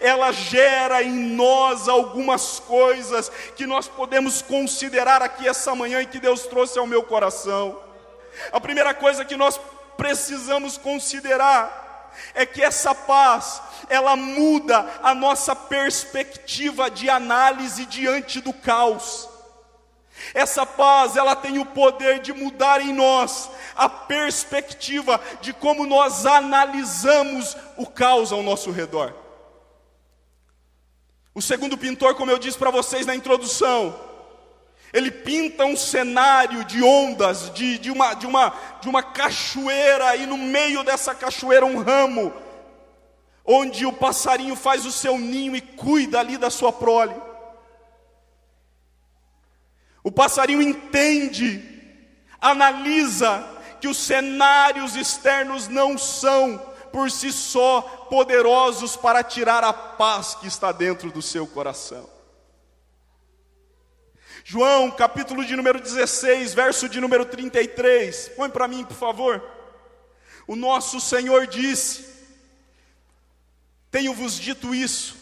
ela 0.00 0.32
gera 0.32 1.02
em 1.02 1.12
nós 1.12 1.88
algumas 1.88 2.60
coisas 2.60 3.30
que 3.56 3.66
nós 3.66 3.88
podemos 3.88 4.42
considerar 4.42 5.22
aqui 5.22 5.48
essa 5.48 5.74
manhã 5.74 6.00
e 6.00 6.06
que 6.06 6.20
Deus 6.20 6.42
trouxe 6.46 6.78
ao 6.78 6.86
meu 6.86 7.02
coração. 7.02 7.80
A 8.52 8.60
primeira 8.60 8.94
coisa 8.94 9.24
que 9.24 9.36
nós 9.36 9.60
precisamos 9.96 10.76
considerar 10.76 12.12
é 12.34 12.46
que 12.46 12.62
essa 12.62 12.94
paz, 12.94 13.60
ela 13.88 14.16
muda 14.16 14.88
a 15.02 15.14
nossa 15.14 15.54
perspectiva 15.54 16.90
de 16.90 17.10
análise 17.10 17.84
diante 17.86 18.40
do 18.40 18.52
caos. 18.52 19.28
Essa 20.32 20.64
paz, 20.64 21.16
ela 21.16 21.34
tem 21.34 21.58
o 21.58 21.66
poder 21.66 22.20
de 22.20 22.32
mudar 22.32 22.80
em 22.80 22.92
nós 22.92 23.50
a 23.74 23.88
perspectiva 23.88 25.20
de 25.40 25.52
como 25.52 25.86
nós 25.86 26.24
analisamos 26.24 27.56
o 27.76 27.86
caos 27.86 28.32
ao 28.32 28.42
nosso 28.42 28.70
redor. 28.70 29.23
O 31.34 31.42
segundo 31.42 31.76
pintor, 31.76 32.14
como 32.14 32.30
eu 32.30 32.38
disse 32.38 32.56
para 32.56 32.70
vocês 32.70 33.04
na 33.06 33.14
introdução, 33.14 33.98
ele 34.92 35.10
pinta 35.10 35.64
um 35.64 35.76
cenário 35.76 36.64
de 36.64 36.80
ondas, 36.80 37.52
de, 37.52 37.76
de, 37.78 37.90
uma, 37.90 38.14
de, 38.14 38.26
uma, 38.26 38.54
de 38.80 38.88
uma 38.88 39.02
cachoeira, 39.02 40.14
e 40.14 40.26
no 40.26 40.38
meio 40.38 40.84
dessa 40.84 41.12
cachoeira 41.12 41.66
um 41.66 41.82
ramo, 41.82 42.32
onde 43.44 43.84
o 43.84 43.92
passarinho 43.92 44.54
faz 44.54 44.86
o 44.86 44.92
seu 44.92 45.18
ninho 45.18 45.56
e 45.56 45.60
cuida 45.60 46.20
ali 46.20 46.38
da 46.38 46.48
sua 46.48 46.72
prole. 46.72 47.14
O 50.04 50.12
passarinho 50.12 50.62
entende, 50.62 51.60
analisa 52.40 53.44
que 53.80 53.88
os 53.88 53.96
cenários 53.96 54.94
externos 54.94 55.66
não 55.66 55.98
são 55.98 56.58
por 56.92 57.10
si 57.10 57.32
só 57.32 58.03
poderosos 58.14 58.94
para 58.94 59.24
tirar 59.24 59.64
a 59.64 59.72
paz 59.72 60.36
que 60.36 60.46
está 60.46 60.70
dentro 60.70 61.10
do 61.10 61.20
seu 61.20 61.48
coração. 61.48 62.08
João, 64.44 64.88
capítulo 64.88 65.44
de 65.44 65.56
número 65.56 65.80
16, 65.80 66.54
verso 66.54 66.88
de 66.88 67.00
número 67.00 67.26
33. 67.26 68.28
Põe 68.36 68.48
para 68.50 68.68
mim, 68.68 68.84
por 68.84 68.96
favor. 68.96 69.42
O 70.46 70.54
nosso 70.54 71.00
Senhor 71.00 71.48
disse: 71.48 72.06
Tenho-vos 73.90 74.38
dito 74.38 74.72
isso, 74.72 75.16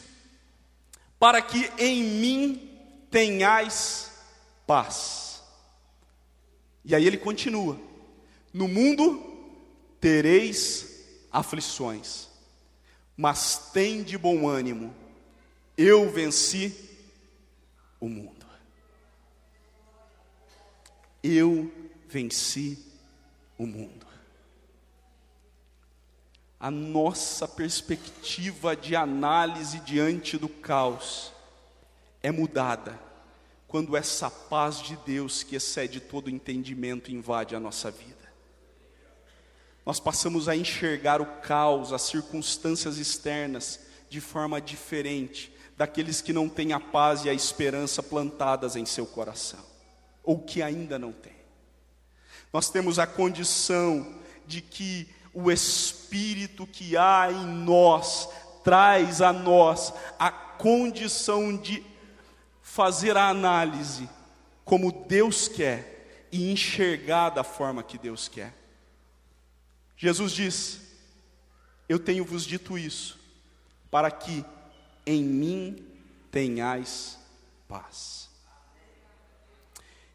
para 1.19 1.41
que 1.41 1.73
em 1.79 2.05
mim 2.05 2.79
tenhais 3.11 4.13
paz. 4.67 5.41
E 6.85 6.95
aí 6.95 7.07
ele 7.07 7.17
continua: 7.17 7.81
no 8.53 8.69
mundo 8.69 9.19
tereis 9.99 11.07
aflições, 11.33 12.29
mas 13.23 13.71
tem 13.73 14.03
de 14.03 14.19
bom 14.19 14.49
ânimo, 14.49 14.93
eu 15.79 16.11
venci 16.11 16.75
o 18.01 18.09
mundo. 18.09 18.45
Eu 21.23 21.73
venci 22.09 22.85
o 23.57 23.65
mundo. 23.65 24.05
A 26.59 26.69
nossa 26.69 27.47
perspectiva 27.47 28.75
de 28.75 28.97
análise 28.97 29.79
diante 29.79 30.37
do 30.37 30.49
caos 30.49 31.33
é 32.25 32.33
mudada 32.33 32.99
quando 33.69 33.97
essa 33.97 34.29
paz 34.29 34.83
de 34.83 34.97
Deus, 34.97 35.45
que 35.45 35.55
excede 35.55 36.01
todo 36.01 36.29
entendimento, 36.29 37.13
invade 37.13 37.55
a 37.55 37.61
nossa 37.61 37.89
vida 37.89 38.22
nós 39.85 39.99
passamos 39.99 40.49
a 40.49 40.57
enxergar 40.57 41.21
o 41.21 41.27
caos, 41.41 41.93
as 41.93 42.03
circunstâncias 42.03 42.99
externas, 42.99 43.81
de 44.09 44.21
forma 44.21 44.61
diferente 44.61 45.53
daqueles 45.77 46.21
que 46.21 46.33
não 46.33 46.49
têm 46.49 46.73
a 46.73 46.79
paz 46.79 47.25
e 47.25 47.31
a 47.31 47.35
esperança 47.35 48.03
plantadas 48.03 48.77
em 48.77 48.85
seu 48.85 49.07
coração, 49.07 49.65
ou 50.23 50.39
que 50.39 50.63
ainda 50.63 50.99
não 50.99 51.13
têm. 51.13 51.33
Nós 52.53 52.71
temos 52.71 52.99
a 52.99 53.07
condição 53.07 54.15
de 54.47 54.61
que 54.61 55.09
o 55.33 55.51
Espírito 55.51 56.67
que 56.67 56.97
há 56.97 57.29
em 57.33 57.47
nós 57.47 58.29
traz 58.63 59.23
a 59.23 59.33
nós 59.33 59.93
a 60.19 60.31
condição 60.31 61.57
de 61.57 61.83
fazer 62.61 63.17
a 63.17 63.29
análise 63.29 64.09
como 64.65 64.93
Deus 64.93 65.49
quer 65.49 66.29
e 66.31 66.53
enxergar 66.53 67.31
da 67.31 67.43
forma 67.43 67.83
que 67.83 67.99
Deus 67.99 68.29
quer. 68.29 68.62
Jesus 70.03 70.33
diz: 70.33 70.81
Eu 71.89 71.97
tenho 71.97 72.25
vos 72.25 72.45
dito 72.45 72.77
isso, 72.77 73.21
para 73.89 74.11
que 74.11 74.45
em 75.07 75.23
mim 75.23 75.87
tenhais 76.29 77.17
paz. 77.69 78.29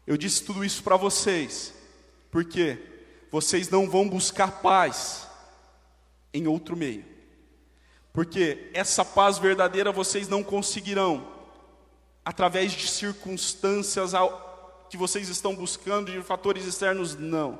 Eu 0.06 0.18
disse 0.18 0.44
tudo 0.44 0.62
isso 0.62 0.82
para 0.82 0.98
vocês, 0.98 1.72
porque 2.30 2.78
vocês 3.30 3.70
não 3.70 3.88
vão 3.88 4.06
buscar 4.06 4.60
paz 4.60 5.26
em 6.34 6.46
outro 6.46 6.76
meio, 6.76 7.06
porque 8.12 8.70
essa 8.74 9.02
paz 9.06 9.38
verdadeira 9.38 9.90
vocês 9.90 10.28
não 10.28 10.44
conseguirão 10.44 11.32
através 12.22 12.72
de 12.72 12.86
circunstâncias 12.86 14.12
que 14.90 14.98
vocês 14.98 15.30
estão 15.30 15.56
buscando, 15.56 16.12
de 16.12 16.22
fatores 16.22 16.66
externos, 16.66 17.16
não. 17.16 17.58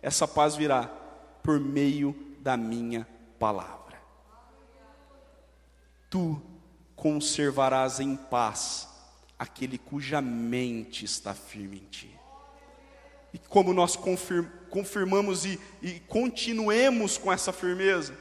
Essa 0.00 0.28
paz 0.28 0.54
virá 0.54 1.00
por 1.44 1.60
meio 1.60 2.16
da 2.40 2.56
minha 2.56 3.06
palavra. 3.38 4.02
Tu 6.08 6.40
conservarás 6.96 8.00
em 8.00 8.16
paz 8.16 8.88
aquele 9.38 9.76
cuja 9.76 10.22
mente 10.22 11.04
está 11.04 11.34
firme 11.34 11.76
em 11.76 11.84
ti. 11.90 12.10
E 13.34 13.38
como 13.38 13.74
nós 13.74 13.94
confirm, 13.94 14.46
confirmamos 14.70 15.44
e, 15.44 15.60
e 15.82 16.00
continuemos 16.00 17.18
com 17.18 17.30
essa 17.30 17.52
firmeza, 17.52 18.16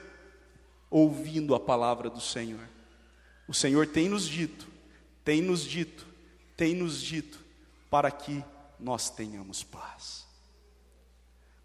ouvindo 0.89 1.55
a 1.55 1.59
palavra 1.59 2.09
do 2.09 2.19
Senhor. 2.19 2.67
O 3.47 3.53
Senhor 3.53 3.87
tem 3.87 4.09
nos 4.09 4.27
dito, 4.27 4.67
tem 5.23 5.41
nos 5.41 5.63
dito, 5.63 6.05
tem 6.57 6.75
nos 6.75 6.99
dito, 7.01 7.39
para 7.89 8.11
que 8.11 8.43
nós 8.79 9.09
tenhamos 9.09 9.63
paz. 9.63 10.22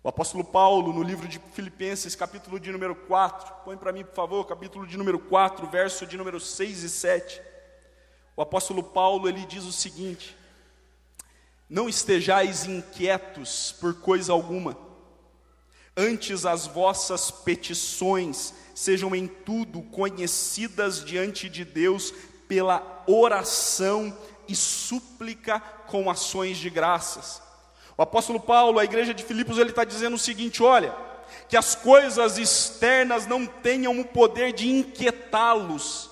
O 0.09 0.11
apóstolo 0.11 0.43
Paulo, 0.43 0.91
no 0.91 1.03
livro 1.03 1.29
de 1.29 1.39
Filipenses, 1.53 2.15
capítulo 2.15 2.59
de 2.59 2.73
número 2.73 2.95
4, 2.95 3.57
põe 3.63 3.77
para 3.77 3.93
mim, 3.93 4.07
por 4.07 4.15
favor, 4.15 4.47
capítulo 4.47 4.87
de 4.87 4.97
número 4.97 5.19
4, 5.19 5.67
verso 5.67 6.07
de 6.07 6.17
número 6.17 6.41
6 6.41 6.83
e 6.83 6.89
7. 6.89 7.43
O 8.35 8.41
apóstolo 8.41 8.83
Paulo, 8.83 9.29
ele 9.29 9.45
diz 9.45 9.65
o 9.65 9.71
seguinte: 9.71 10.35
Não 11.69 11.91
estejais 11.91 12.65
inquietos 12.65 13.77
por 13.79 14.01
coisa 14.01 14.33
alguma, 14.33 14.79
antes 15.95 16.47
as 16.47 16.67
vossas 16.67 17.31
petições 17.31 18.55
sejam 18.75 19.15
em 19.15 19.27
tudo 19.27 19.83
conhecidas 19.83 21.05
diante 21.05 21.51
de 21.51 21.67
Deus 21.67 22.15
pela 22.49 23.05
oração 23.07 24.17
e 24.49 24.57
súplica 24.57 25.61
com 25.61 26.09
ações 26.09 26.57
de 26.57 26.71
graças 26.71 27.47
o 27.99 28.03
apóstolo 28.03 28.39
Paulo, 28.39 28.79
a 28.79 28.85
igreja 28.85 29.13
de 29.13 29.25
Filipos, 29.25 29.59
ele 29.59 29.71
está 29.71 29.83
dizendo 29.83 30.15
o 30.15 30.19
seguinte: 30.19 30.63
olha, 30.63 30.95
que 31.49 31.57
as 31.57 31.75
coisas 31.75 32.39
externas 32.39 33.27
não 33.27 33.45
tenham 33.45 33.99
o 33.99 34.05
poder 34.05 34.53
de 34.53 34.71
inquietá-los, 34.71 36.09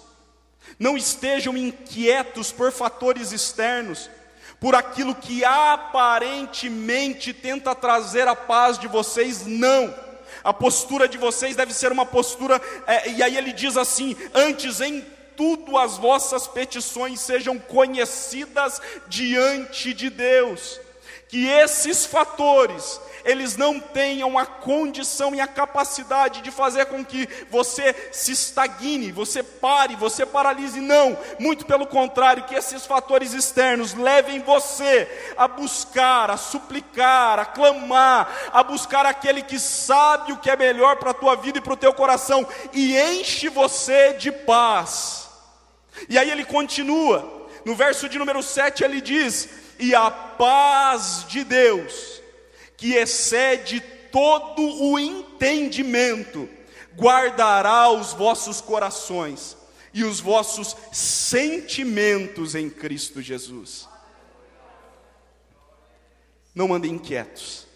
não 0.80 0.96
estejam 0.96 1.56
inquietos 1.56 2.50
por 2.50 2.72
fatores 2.72 3.30
externos, 3.30 4.10
por 4.58 4.74
aquilo 4.74 5.14
que 5.14 5.44
aparentemente 5.44 7.32
tenta 7.32 7.72
trazer 7.72 8.26
a 8.26 8.34
paz 8.34 8.80
de 8.80 8.88
vocês, 8.88 9.46
não. 9.46 9.94
A 10.42 10.52
postura 10.52 11.06
de 11.06 11.16
vocês 11.16 11.54
deve 11.54 11.72
ser 11.72 11.92
uma 11.92 12.04
postura, 12.04 12.60
é, 12.84 13.10
e 13.10 13.22
aí 13.22 13.36
ele 13.36 13.52
diz 13.52 13.76
assim: 13.76 14.16
antes 14.34 14.80
em 14.80 15.06
tudo 15.36 15.78
as 15.78 15.98
vossas 15.98 16.48
petições 16.48 17.20
sejam 17.20 17.60
conhecidas 17.60 18.82
diante 19.06 19.94
de 19.94 20.10
Deus 20.10 20.80
que 21.28 21.46
esses 21.46 22.06
fatores 22.06 23.00
eles 23.26 23.56
não 23.56 23.80
tenham 23.80 24.38
a 24.38 24.46
condição 24.46 25.34
e 25.34 25.40
a 25.40 25.48
capacidade 25.48 26.42
de 26.42 26.52
fazer 26.52 26.86
com 26.86 27.04
que 27.04 27.28
você 27.50 27.92
se 28.12 28.30
estagne, 28.30 29.10
você 29.10 29.42
pare, 29.42 29.96
você 29.96 30.24
paralise, 30.24 30.80
não, 30.80 31.18
muito 31.40 31.66
pelo 31.66 31.88
contrário, 31.88 32.44
que 32.44 32.54
esses 32.54 32.86
fatores 32.86 33.32
externos 33.32 33.94
levem 33.94 34.38
você 34.38 35.34
a 35.36 35.48
buscar, 35.48 36.30
a 36.30 36.36
suplicar, 36.36 37.40
a 37.40 37.44
clamar, 37.44 38.30
a 38.52 38.62
buscar 38.62 39.04
aquele 39.04 39.42
que 39.42 39.58
sabe 39.58 40.32
o 40.32 40.38
que 40.38 40.48
é 40.48 40.54
melhor 40.54 40.94
para 40.96 41.10
a 41.10 41.14
tua 41.14 41.34
vida 41.34 41.58
e 41.58 41.60
para 41.60 41.72
o 41.72 41.76
teu 41.76 41.92
coração 41.92 42.46
e 42.72 42.96
enche 42.96 43.48
você 43.48 44.12
de 44.12 44.30
paz. 44.30 45.28
E 46.08 46.16
aí 46.16 46.30
ele 46.30 46.44
continua, 46.44 47.48
no 47.64 47.74
verso 47.74 48.08
de 48.08 48.20
número 48.20 48.40
7 48.40 48.84
ele 48.84 49.00
diz: 49.00 49.65
e 49.78 49.94
a 49.94 50.10
paz 50.10 51.26
de 51.28 51.44
Deus, 51.44 52.20
que 52.76 52.94
excede 52.94 53.80
todo 54.10 54.62
o 54.62 54.98
entendimento, 54.98 56.48
guardará 56.96 57.90
os 57.90 58.12
vossos 58.12 58.60
corações 58.60 59.56
e 59.92 60.04
os 60.04 60.20
vossos 60.20 60.76
sentimentos 60.92 62.54
em 62.54 62.68
Cristo 62.68 63.20
Jesus. 63.20 63.88
Não 66.54 66.72
andem 66.72 66.92
inquietos, 66.92 67.66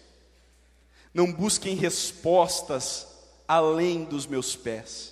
não 1.13 1.31
busquem 1.31 1.75
respostas 1.75 3.07
além 3.47 4.03
dos 4.03 4.25
meus 4.25 4.55
pés. 4.55 5.11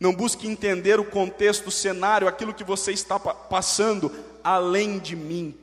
Não 0.00 0.14
busque 0.14 0.46
entender 0.46 1.00
o 1.00 1.04
contexto, 1.04 1.68
o 1.68 1.72
cenário, 1.72 2.28
aquilo 2.28 2.54
que 2.54 2.62
você 2.62 2.92
está 2.92 3.18
passando 3.18 4.12
além 4.44 4.98
de 4.98 5.16
mim. 5.16 5.58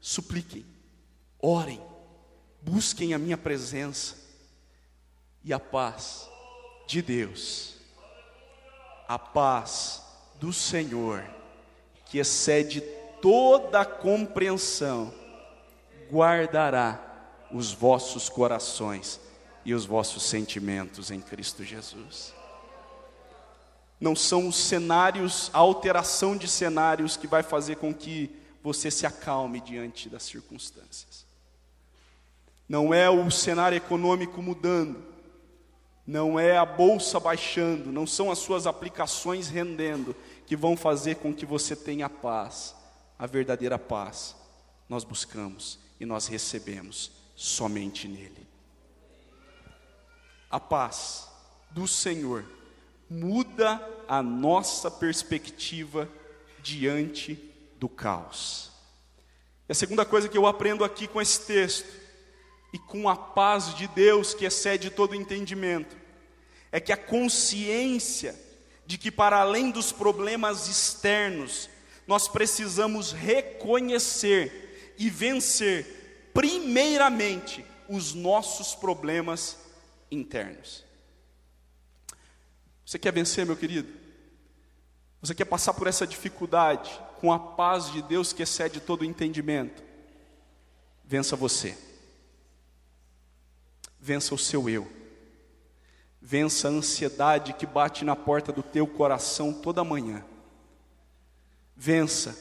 Supliquem, 0.00 0.64
orem, 1.40 1.80
busquem 2.62 3.14
a 3.14 3.18
minha 3.18 3.36
presença 3.36 4.16
e 5.42 5.52
a 5.52 5.58
paz 5.58 6.28
de 6.86 7.02
Deus, 7.02 7.74
a 9.06 9.18
paz 9.18 10.02
do 10.38 10.52
Senhor, 10.52 11.24
que 12.06 12.18
excede 12.18 12.80
toda 13.20 13.80
a 13.80 13.84
compreensão, 13.84 15.12
guardará 16.10 17.04
os 17.50 17.72
vossos 17.72 18.28
corações 18.28 19.20
e 19.64 19.74
os 19.74 19.84
vossos 19.84 20.22
sentimentos 20.22 21.10
em 21.10 21.20
Cristo 21.20 21.64
Jesus. 21.64 22.32
Não 24.00 24.14
são 24.14 24.46
os 24.48 24.56
cenários, 24.56 25.50
a 25.52 25.58
alteração 25.58 26.36
de 26.36 26.46
cenários 26.46 27.16
que 27.16 27.26
vai 27.26 27.42
fazer 27.42 27.76
com 27.76 27.92
que 27.92 28.37
você 28.62 28.90
se 28.90 29.06
acalme 29.06 29.60
diante 29.60 30.08
das 30.08 30.22
circunstâncias. 30.24 31.26
Não 32.68 32.92
é 32.92 33.08
o 33.08 33.30
cenário 33.30 33.76
econômico 33.76 34.42
mudando, 34.42 35.02
não 36.06 36.38
é 36.38 36.56
a 36.56 36.64
bolsa 36.64 37.18
baixando, 37.18 37.92
não 37.92 38.06
são 38.06 38.30
as 38.30 38.38
suas 38.38 38.66
aplicações 38.66 39.48
rendendo 39.48 40.14
que 40.46 40.56
vão 40.56 40.76
fazer 40.76 41.16
com 41.16 41.34
que 41.34 41.46
você 41.46 41.76
tenha 41.76 42.08
paz. 42.08 42.74
A 43.18 43.26
verdadeira 43.26 43.78
paz 43.78 44.36
nós 44.88 45.04
buscamos 45.04 45.78
e 46.00 46.06
nós 46.06 46.26
recebemos 46.26 47.10
somente 47.34 48.08
nele. 48.08 48.46
A 50.50 50.58
paz 50.58 51.28
do 51.70 51.86
Senhor 51.86 52.44
muda 53.08 53.80
a 54.06 54.22
nossa 54.22 54.90
perspectiva 54.90 56.08
diante 56.62 57.47
do 57.78 57.88
caos. 57.88 58.70
E 59.68 59.72
a 59.72 59.74
segunda 59.74 60.04
coisa 60.04 60.28
que 60.28 60.36
eu 60.36 60.46
aprendo 60.46 60.84
aqui 60.84 61.06
com 61.06 61.20
esse 61.20 61.46
texto, 61.46 61.98
e 62.72 62.78
com 62.78 63.08
a 63.08 63.16
paz 63.16 63.74
de 63.74 63.86
Deus 63.88 64.34
que 64.34 64.44
excede 64.44 64.90
todo 64.90 65.14
entendimento, 65.14 65.96
é 66.70 66.78
que 66.78 66.92
a 66.92 66.96
consciência 66.96 68.38
de 68.84 68.98
que, 68.98 69.10
para 69.10 69.38
além 69.38 69.70
dos 69.70 69.92
problemas 69.92 70.68
externos, 70.68 71.68
nós 72.06 72.28
precisamos 72.28 73.12
reconhecer 73.12 74.94
e 74.98 75.08
vencer, 75.08 76.30
primeiramente, 76.34 77.64
os 77.88 78.14
nossos 78.14 78.74
problemas 78.74 79.58
internos. 80.10 80.84
Você 82.84 82.98
quer 82.98 83.12
vencer, 83.12 83.44
meu 83.44 83.56
querido? 83.56 83.92
Você 85.20 85.34
quer 85.34 85.44
passar 85.44 85.74
por 85.74 85.86
essa 85.86 86.06
dificuldade 86.06 86.90
com 87.20 87.32
a 87.32 87.38
paz 87.38 87.90
de 87.92 88.02
Deus 88.02 88.32
que 88.32 88.42
excede 88.42 88.80
todo 88.80 89.02
o 89.02 89.04
entendimento? 89.04 89.82
Vença 91.04 91.34
você. 91.36 91.76
Vença 94.00 94.34
o 94.34 94.38
seu 94.38 94.68
eu. 94.68 94.90
Vença 96.20 96.68
a 96.68 96.70
ansiedade 96.70 97.54
que 97.54 97.66
bate 97.66 98.04
na 98.04 98.14
porta 98.14 98.52
do 98.52 98.62
teu 98.62 98.86
coração 98.86 99.52
toda 99.52 99.84
manhã. 99.84 100.24
Vença 101.76 102.36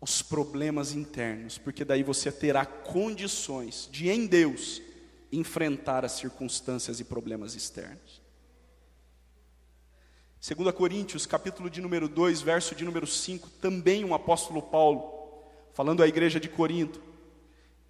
os 0.00 0.22
problemas 0.22 0.92
internos, 0.92 1.58
porque 1.58 1.84
daí 1.84 2.02
você 2.02 2.30
terá 2.30 2.64
condições 2.64 3.88
de 3.90 4.08
em 4.08 4.26
Deus 4.26 4.80
enfrentar 5.30 6.04
as 6.04 6.12
circunstâncias 6.12 7.00
e 7.00 7.04
problemas 7.04 7.54
externos. 7.54 8.17
2 10.40 10.72
Coríntios, 10.72 11.26
capítulo 11.26 11.68
de 11.68 11.80
número 11.80 12.08
2, 12.08 12.40
verso 12.42 12.72
de 12.74 12.84
número 12.84 13.06
5, 13.06 13.50
também 13.60 14.04
um 14.04 14.14
apóstolo 14.14 14.62
Paulo, 14.62 15.42
falando 15.72 16.00
à 16.00 16.06
igreja 16.06 16.38
de 16.38 16.48
Corinto, 16.48 17.02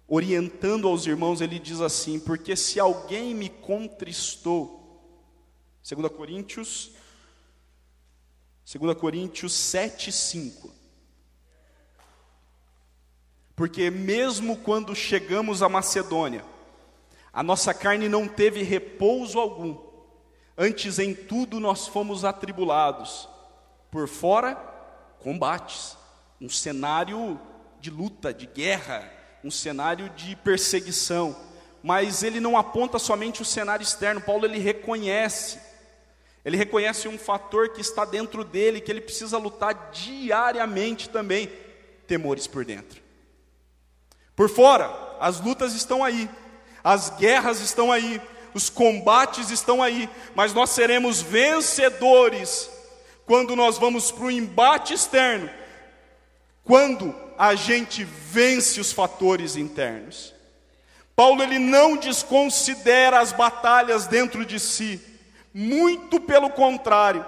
orientando 0.07 0.87
aos 0.87 1.05
irmãos, 1.05 1.41
ele 1.41 1.59
diz 1.59 1.79
assim: 1.79 2.19
Porque 2.19 2.55
se 2.55 2.79
alguém 2.79 3.35
me 3.35 3.49
contristou, 3.49 4.79
2 5.87 6.11
Coríntios, 6.11 6.91
2 8.65 8.97
Coríntios 8.97 9.53
7, 9.53 10.11
5. 10.11 10.73
Porque 13.55 13.91
mesmo 13.91 14.57
quando 14.57 14.95
chegamos 14.95 15.61
a 15.61 15.69
Macedônia, 15.69 16.43
a 17.31 17.43
nossa 17.43 17.75
carne 17.75 18.09
não 18.09 18.27
teve 18.27 18.63
repouso 18.63 19.37
algum. 19.37 19.88
Antes 20.61 20.99
em 20.99 21.13
tudo 21.13 21.57
nós 21.59 21.87
fomos 21.87 22.25
atribulados. 22.25 23.29
Por 23.89 24.09
fora, 24.09 24.55
combates, 25.19 25.97
um 26.41 26.49
cenário 26.49 27.39
de 27.79 27.89
luta, 27.89 28.33
de 28.33 28.45
guerra, 28.45 29.09
um 29.43 29.49
cenário 29.49 30.09
de 30.09 30.35
perseguição. 30.35 31.33
Mas 31.81 32.23
ele 32.23 32.41
não 32.41 32.57
aponta 32.57 32.99
somente 32.99 33.41
o 33.41 33.45
cenário 33.45 33.83
externo. 33.83 34.19
Paulo 34.19 34.45
ele 34.45 34.59
reconhece 34.59 35.69
ele 36.43 36.57
reconhece 36.57 37.07
um 37.07 37.17
fator 37.17 37.69
que 37.69 37.81
está 37.81 38.05
dentro 38.05 38.43
dele, 38.43 38.79
que 38.79 38.91
ele 38.91 39.01
precisa 39.01 39.37
lutar 39.37 39.91
diariamente 39.91 41.09
também: 41.09 41.51
temores 42.07 42.47
por 42.47 42.63
dentro. 42.63 43.01
Por 44.35 44.49
fora, 44.49 44.89
as 45.19 45.39
lutas 45.41 45.73
estão 45.73 46.03
aí, 46.03 46.29
as 46.83 47.09
guerras 47.17 47.59
estão 47.59 47.91
aí, 47.91 48.21
os 48.53 48.69
combates 48.69 49.49
estão 49.49 49.81
aí, 49.81 50.09
mas 50.35 50.53
nós 50.53 50.69
seremos 50.71 51.21
vencedores 51.21 52.69
quando 53.25 53.55
nós 53.55 53.77
vamos 53.77 54.11
para 54.11 54.25
o 54.25 54.31
embate 54.31 54.93
externo, 54.93 55.49
quando 56.63 57.15
a 57.37 57.55
gente 57.55 58.03
vence 58.03 58.81
os 58.81 58.91
fatores 58.91 59.55
internos. 59.55 60.33
Paulo 61.15 61.43
ele 61.43 61.59
não 61.59 61.95
desconsidera 61.97 63.19
as 63.19 63.31
batalhas 63.31 64.07
dentro 64.07 64.45
de 64.45 64.59
si, 64.59 65.01
muito 65.53 66.19
pelo 66.19 66.49
contrário. 66.49 67.25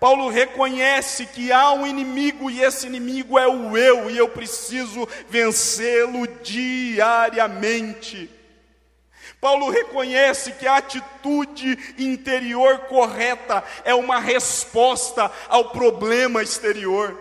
Paulo 0.00 0.28
reconhece 0.28 1.26
que 1.26 1.50
há 1.52 1.72
um 1.72 1.86
inimigo 1.86 2.50
e 2.50 2.62
esse 2.62 2.86
inimigo 2.86 3.38
é 3.38 3.48
o 3.48 3.76
eu 3.76 4.10
e 4.10 4.16
eu 4.16 4.28
preciso 4.28 5.08
vencê-lo 5.28 6.26
diariamente. 6.42 8.30
Paulo 9.44 9.68
reconhece 9.68 10.52
que 10.52 10.66
a 10.66 10.78
atitude 10.78 11.78
interior 11.98 12.78
correta 12.88 13.62
é 13.84 13.94
uma 13.94 14.18
resposta 14.18 15.30
ao 15.50 15.66
problema 15.66 16.42
exterior. 16.42 17.14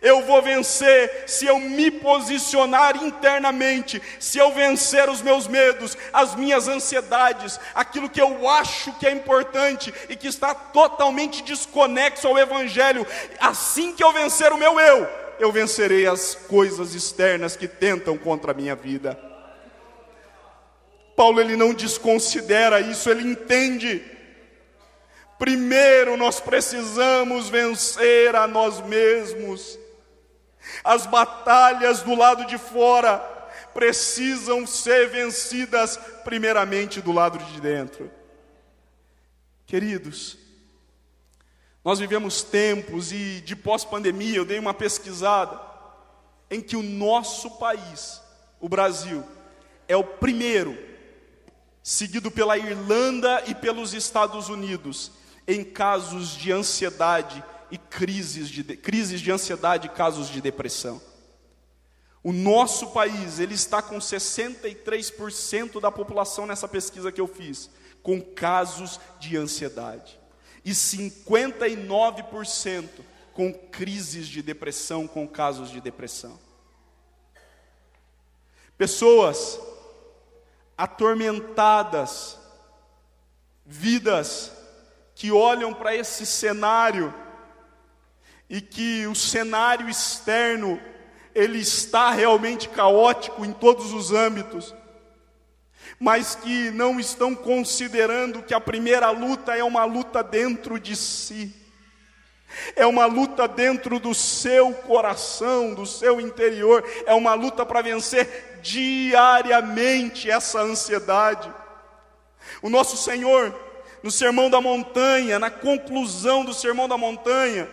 Eu 0.00 0.22
vou 0.22 0.40
vencer 0.40 1.24
se 1.26 1.44
eu 1.44 1.58
me 1.60 1.90
posicionar 1.90 3.04
internamente, 3.04 4.00
se 4.18 4.38
eu 4.38 4.50
vencer 4.52 5.10
os 5.10 5.20
meus 5.20 5.46
medos, 5.46 5.98
as 6.14 6.34
minhas 6.34 6.66
ansiedades, 6.66 7.60
aquilo 7.74 8.08
que 8.08 8.22
eu 8.22 8.48
acho 8.48 8.94
que 8.94 9.06
é 9.06 9.10
importante 9.10 9.92
e 10.08 10.16
que 10.16 10.28
está 10.28 10.54
totalmente 10.54 11.42
desconexo 11.42 12.26
ao 12.26 12.38
Evangelho. 12.38 13.06
Assim 13.38 13.92
que 13.92 14.02
eu 14.02 14.14
vencer 14.14 14.50
o 14.50 14.56
meu 14.56 14.80
eu, 14.80 15.06
eu 15.38 15.52
vencerei 15.52 16.06
as 16.06 16.34
coisas 16.34 16.94
externas 16.94 17.54
que 17.54 17.68
tentam 17.68 18.16
contra 18.16 18.52
a 18.52 18.54
minha 18.54 18.74
vida. 18.74 19.29
Paulo 21.20 21.38
ele 21.38 21.54
não 21.54 21.74
desconsidera 21.74 22.80
isso, 22.80 23.10
ele 23.10 23.28
entende. 23.28 24.02
Primeiro 25.38 26.16
nós 26.16 26.40
precisamos 26.40 27.50
vencer 27.50 28.34
a 28.34 28.46
nós 28.46 28.80
mesmos. 28.86 29.78
As 30.82 31.04
batalhas 31.04 32.00
do 32.00 32.14
lado 32.14 32.46
de 32.46 32.56
fora 32.56 33.18
precisam 33.74 34.66
ser 34.66 35.10
vencidas 35.10 35.98
primeiramente 36.24 37.02
do 37.02 37.12
lado 37.12 37.38
de 37.38 37.60
dentro. 37.60 38.10
Queridos, 39.66 40.38
nós 41.84 41.98
vivemos 41.98 42.42
tempos 42.42 43.12
e 43.12 43.42
de 43.42 43.54
pós-pandemia, 43.54 44.38
eu 44.38 44.46
dei 44.46 44.58
uma 44.58 44.72
pesquisada, 44.72 45.60
em 46.50 46.62
que 46.62 46.76
o 46.76 46.82
nosso 46.82 47.58
país, 47.58 48.22
o 48.58 48.70
Brasil, 48.70 49.22
é 49.86 49.94
o 49.94 50.02
primeiro 50.02 50.88
seguido 51.90 52.30
pela 52.30 52.56
Irlanda 52.56 53.42
e 53.48 53.54
pelos 53.54 53.92
Estados 53.94 54.48
Unidos, 54.48 55.10
em 55.44 55.64
casos 55.64 56.28
de 56.28 56.52
ansiedade 56.52 57.42
e 57.68 57.76
crises 57.76 58.48
de, 58.48 58.62
crises 58.62 59.20
de 59.20 59.32
ansiedade 59.32 59.88
e 59.88 59.90
casos 59.90 60.28
de 60.28 60.40
depressão. 60.40 61.02
O 62.22 62.32
nosso 62.32 62.92
país, 62.92 63.40
ele 63.40 63.54
está 63.54 63.82
com 63.82 63.98
63% 63.98 65.80
da 65.80 65.90
população 65.90 66.46
nessa 66.46 66.68
pesquisa 66.68 67.10
que 67.10 67.20
eu 67.20 67.26
fiz, 67.26 67.68
com 68.04 68.20
casos 68.20 69.00
de 69.18 69.36
ansiedade. 69.36 70.16
E 70.64 70.70
59% 70.70 72.88
com 73.34 73.52
crises 73.52 74.28
de 74.28 74.42
depressão, 74.42 75.08
com 75.08 75.26
casos 75.26 75.72
de 75.72 75.80
depressão. 75.80 76.38
Pessoas 78.78 79.58
atormentadas, 80.80 82.38
Vidas 83.66 84.50
que 85.14 85.30
olham 85.30 85.74
para 85.74 85.94
esse 85.94 86.24
cenário 86.24 87.14
e 88.48 88.60
que 88.62 89.06
o 89.06 89.14
cenário 89.14 89.88
externo 89.90 90.80
ele 91.34 91.58
está 91.58 92.10
realmente 92.10 92.68
caótico 92.70 93.44
em 93.44 93.52
todos 93.52 93.92
os 93.92 94.10
âmbitos, 94.10 94.74
mas 95.98 96.34
que 96.34 96.70
não 96.70 96.98
estão 96.98 97.34
considerando 97.34 98.42
que 98.42 98.54
a 98.54 98.60
primeira 98.60 99.10
luta 99.10 99.54
é 99.54 99.62
uma 99.62 99.84
luta 99.84 100.22
dentro 100.22 100.80
de 100.80 100.96
si. 100.96 101.54
É 102.74 102.84
uma 102.84 103.06
luta 103.06 103.46
dentro 103.46 103.98
do 103.98 104.14
seu 104.14 104.72
coração, 104.72 105.74
do 105.74 105.86
seu 105.86 106.20
interior, 106.20 106.84
é 107.06 107.14
uma 107.14 107.34
luta 107.34 107.64
para 107.64 107.82
vencer 107.82 108.58
diariamente 108.62 110.30
essa 110.30 110.60
ansiedade. 110.60 111.52
O 112.62 112.68
nosso 112.68 112.96
Senhor, 112.96 113.54
no 114.02 114.10
Sermão 114.10 114.50
da 114.50 114.60
Montanha, 114.60 115.38
na 115.38 115.50
conclusão 115.50 116.44
do 116.44 116.54
Sermão 116.54 116.88
da 116.88 116.96
Montanha, 116.96 117.68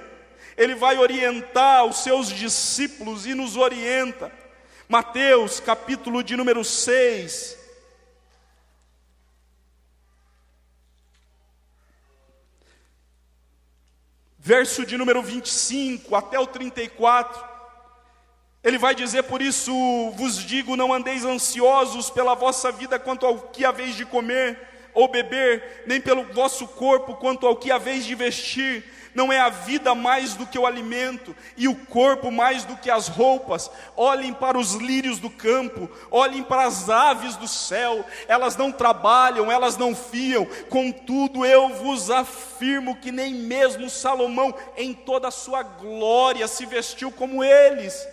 ele 0.58 0.76
vai 0.76 0.98
orientar 0.98 1.86
os 1.86 1.98
seus 2.04 2.30
discípulos 2.30 3.26
e 3.26 3.34
nos 3.34 3.56
orienta. 3.56 4.32
Mateus, 4.88 5.60
capítulo 5.60 6.24
de 6.24 6.36
número 6.36 6.64
6. 6.64 7.67
Verso 14.48 14.86
de 14.86 14.98
número 14.98 15.22
25 15.22 16.16
até 16.16 16.40
o 16.40 16.48
34. 16.48 17.44
Ele 18.64 18.78
vai 18.78 18.96
dizer: 18.96 19.24
Por 19.24 19.42
isso 19.42 19.74
vos 20.12 20.38
digo, 20.38 20.78
não 20.78 20.94
andeis 20.94 21.26
ansiosos 21.26 22.10
pela 22.10 22.34
vossa 22.34 22.72
vida 22.72 22.98
quanto 22.98 23.26
ao 23.26 23.40
que 23.40 23.66
haveis 23.66 23.94
de 23.94 24.06
comer 24.06 24.58
ou 24.98 25.08
beber, 25.08 25.84
nem 25.86 26.02
pelo 26.02 26.24
vosso 26.34 26.68
corpo 26.68 27.14
quanto 27.18 27.46
ao 27.46 27.56
que 27.56 27.72
haveis 27.72 28.04
de 28.04 28.16
vestir. 28.16 28.84
Não 29.14 29.32
é 29.32 29.40
a 29.40 29.48
vida 29.48 29.94
mais 29.94 30.34
do 30.34 30.48
que 30.48 30.58
o 30.58 30.66
alimento, 30.66 31.36
e 31.56 31.68
o 31.68 31.76
corpo 31.76 32.32
mais 32.32 32.64
do 32.64 32.76
que 32.76 32.90
as 32.90 33.08
roupas. 33.08 33.70
Olhem 33.96 34.34
para 34.34 34.58
os 34.58 34.74
lírios 34.74 35.20
do 35.20 35.30
campo, 35.30 35.88
olhem 36.10 36.42
para 36.42 36.66
as 36.66 36.90
aves 36.90 37.36
do 37.36 37.48
céu, 37.48 38.04
elas 38.28 38.58
não 38.58 38.72
trabalham, 38.72 39.52
elas 39.52 39.78
não 39.78 39.96
fiam, 39.96 40.48
contudo 40.68 41.46
eu 41.46 41.70
vos 41.70 42.10
afirmo 42.10 42.96
que 42.96 43.12
nem 43.12 43.36
mesmo 43.36 43.92
Salomão, 43.92 44.54
em 44.76 44.96
toda 44.96 45.28
a 45.28 45.32
sua 45.32 45.62
glória, 45.62 46.48
se 46.48 46.66
vestiu 46.66 47.12
como 47.12 47.44
eles. 47.44 48.08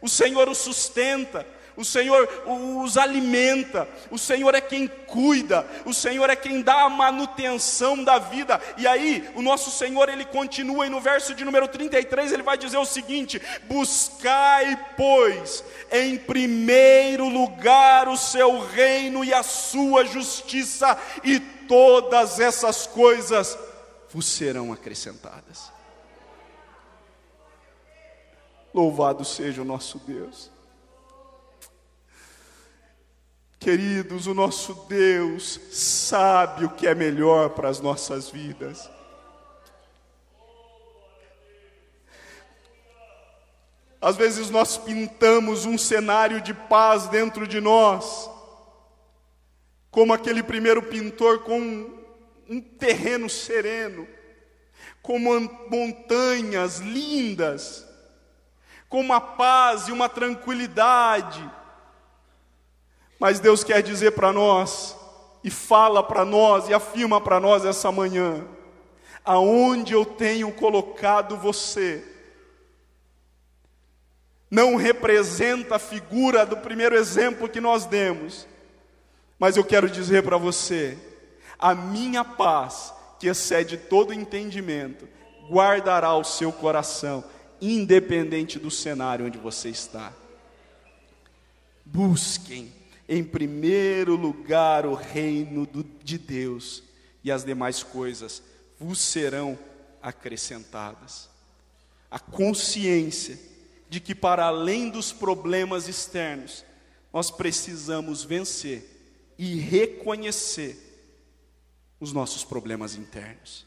O 0.00 0.08
Senhor 0.08 0.48
os 0.48 0.58
sustenta, 0.58 1.46
o 1.76 1.84
Senhor 1.84 2.28
os 2.46 2.98
alimenta, 2.98 3.88
o 4.10 4.18
Senhor 4.18 4.54
é 4.54 4.60
quem 4.60 4.86
cuida, 4.86 5.66
o 5.84 5.94
Senhor 5.94 6.28
é 6.28 6.36
quem 6.36 6.60
dá 6.60 6.82
a 6.82 6.90
manutenção 6.90 8.02
da 8.04 8.18
vida. 8.18 8.60
E 8.76 8.86
aí, 8.86 9.28
o 9.34 9.42
nosso 9.42 9.70
Senhor, 9.70 10.08
ele 10.08 10.24
continua 10.24 10.86
e 10.86 10.90
no 10.90 11.00
verso 11.00 11.34
de 11.34 11.44
número 11.44 11.66
33, 11.66 12.32
ele 12.32 12.42
vai 12.42 12.58
dizer 12.58 12.76
o 12.76 12.84
seguinte: 12.84 13.40
Buscai, 13.64 14.78
pois, 14.96 15.64
em 15.90 16.18
primeiro 16.18 17.28
lugar 17.28 18.08
o 18.08 18.16
seu 18.16 18.60
reino 18.60 19.24
e 19.24 19.32
a 19.32 19.42
sua 19.42 20.04
justiça, 20.04 20.98
e 21.24 21.40
todas 21.40 22.38
essas 22.38 22.86
coisas 22.86 23.58
vos 24.10 24.26
serão 24.26 24.72
acrescentadas. 24.72 25.72
Louvado 28.74 29.24
seja 29.24 29.62
o 29.62 29.64
nosso 29.64 29.98
Deus. 29.98 30.51
Queridos, 33.62 34.26
o 34.26 34.34
nosso 34.34 34.74
Deus 34.88 35.60
sabe 35.70 36.64
o 36.64 36.70
que 36.70 36.84
é 36.84 36.96
melhor 36.96 37.50
para 37.50 37.68
as 37.68 37.78
nossas 37.78 38.28
vidas. 38.28 38.90
Às 44.00 44.16
vezes 44.16 44.50
nós 44.50 44.76
pintamos 44.76 45.64
um 45.64 45.78
cenário 45.78 46.40
de 46.40 46.52
paz 46.52 47.06
dentro 47.06 47.46
de 47.46 47.60
nós, 47.60 48.28
como 49.92 50.12
aquele 50.12 50.42
primeiro 50.42 50.82
pintor 50.82 51.44
com 51.44 51.88
um 52.48 52.60
terreno 52.60 53.30
sereno, 53.30 54.08
com 55.00 55.20
montanhas 55.20 56.80
lindas, 56.80 57.86
com 58.88 59.00
uma 59.00 59.20
paz 59.20 59.86
e 59.86 59.92
uma 59.92 60.08
tranquilidade. 60.08 61.48
Mas 63.22 63.38
Deus 63.38 63.62
quer 63.62 63.84
dizer 63.84 64.10
para 64.10 64.32
nós, 64.32 64.96
e 65.44 65.48
fala 65.48 66.02
para 66.02 66.24
nós, 66.24 66.68
e 66.68 66.74
afirma 66.74 67.20
para 67.20 67.38
nós 67.38 67.64
essa 67.64 67.92
manhã: 67.92 68.44
aonde 69.24 69.92
eu 69.92 70.04
tenho 70.04 70.50
colocado 70.50 71.36
você, 71.36 72.02
não 74.50 74.74
representa 74.74 75.76
a 75.76 75.78
figura 75.78 76.44
do 76.44 76.56
primeiro 76.56 76.96
exemplo 76.96 77.48
que 77.48 77.60
nós 77.60 77.86
demos, 77.86 78.44
mas 79.38 79.56
eu 79.56 79.62
quero 79.62 79.88
dizer 79.88 80.24
para 80.24 80.36
você: 80.36 80.98
a 81.56 81.76
minha 81.76 82.24
paz, 82.24 82.92
que 83.20 83.28
excede 83.28 83.76
todo 83.76 84.12
entendimento, 84.12 85.08
guardará 85.48 86.12
o 86.16 86.24
seu 86.24 86.50
coração 86.50 87.22
independente 87.60 88.58
do 88.58 88.68
cenário 88.68 89.26
onde 89.26 89.38
você 89.38 89.68
está. 89.68 90.12
Busquem 91.84 92.81
em 93.08 93.22
primeiro 93.22 94.16
lugar 94.16 94.86
o 94.86 94.94
reino 94.94 95.66
do, 95.66 95.82
de 95.82 96.18
Deus, 96.18 96.82
e 97.24 97.30
as 97.30 97.44
demais 97.44 97.82
coisas 97.82 98.42
vos 98.78 98.98
serão 98.98 99.58
acrescentadas. 100.00 101.28
A 102.10 102.18
consciência 102.18 103.38
de 103.88 104.00
que, 104.00 104.14
para 104.14 104.46
além 104.46 104.90
dos 104.90 105.12
problemas 105.12 105.88
externos, 105.88 106.64
nós 107.12 107.30
precisamos 107.30 108.24
vencer 108.24 108.88
e 109.38 109.56
reconhecer 109.56 110.78
os 112.00 112.12
nossos 112.12 112.44
problemas 112.44 112.96
internos. 112.96 113.66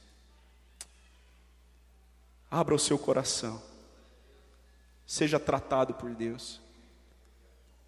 Abra 2.50 2.76
o 2.76 2.80
seu 2.80 2.98
coração. 2.98 3.62
Seja 5.06 5.40
tratado 5.40 5.94
por 5.94 6.10
Deus. 6.14 6.60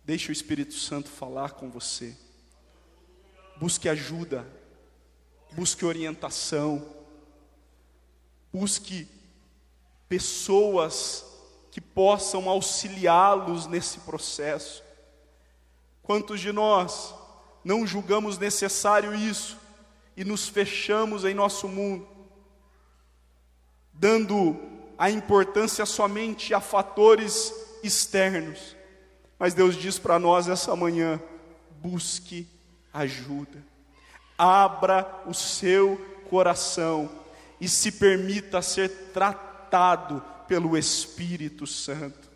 Deixe 0.08 0.30
o 0.30 0.32
Espírito 0.32 0.74
Santo 0.74 1.10
falar 1.10 1.52
com 1.52 1.70
você. 1.70 2.16
Busque 3.58 3.90
ajuda. 3.90 4.48
Busque 5.52 5.84
orientação. 5.84 6.96
Busque 8.54 9.06
pessoas 10.08 11.26
que 11.70 11.82
possam 11.82 12.48
auxiliá-los 12.48 13.68
nesse 13.68 14.00
processo. 14.00 14.82
Quantos 16.02 16.40
de 16.40 16.54
nós 16.54 17.14
não 17.62 17.86
julgamos 17.86 18.38
necessário 18.38 19.14
isso 19.14 19.58
e 20.16 20.24
nos 20.24 20.48
fechamos 20.48 21.26
em 21.26 21.34
nosso 21.34 21.68
mundo, 21.68 22.08
dando 23.92 24.56
a 24.98 25.12
importância 25.12 25.86
somente 25.86 26.54
a 26.54 26.62
fatores 26.62 27.54
externos. 27.84 28.77
Mas 29.40 29.54
Deus 29.54 29.76
diz 29.76 30.00
para 30.00 30.18
nós 30.20 30.48
essa 30.48 30.76
manhã: 30.76 31.22
busque 31.82 32.48
ajuda, 32.94 33.64
abra 34.38 35.24
o 35.26 35.34
seu 35.34 35.98
coração 36.30 37.10
e 37.60 37.68
se 37.68 37.92
permita 37.92 38.62
ser 38.62 38.90
tratado 39.14 40.24
pelo 40.48 40.78
Espírito 40.78 41.68
Santo. 41.68 42.28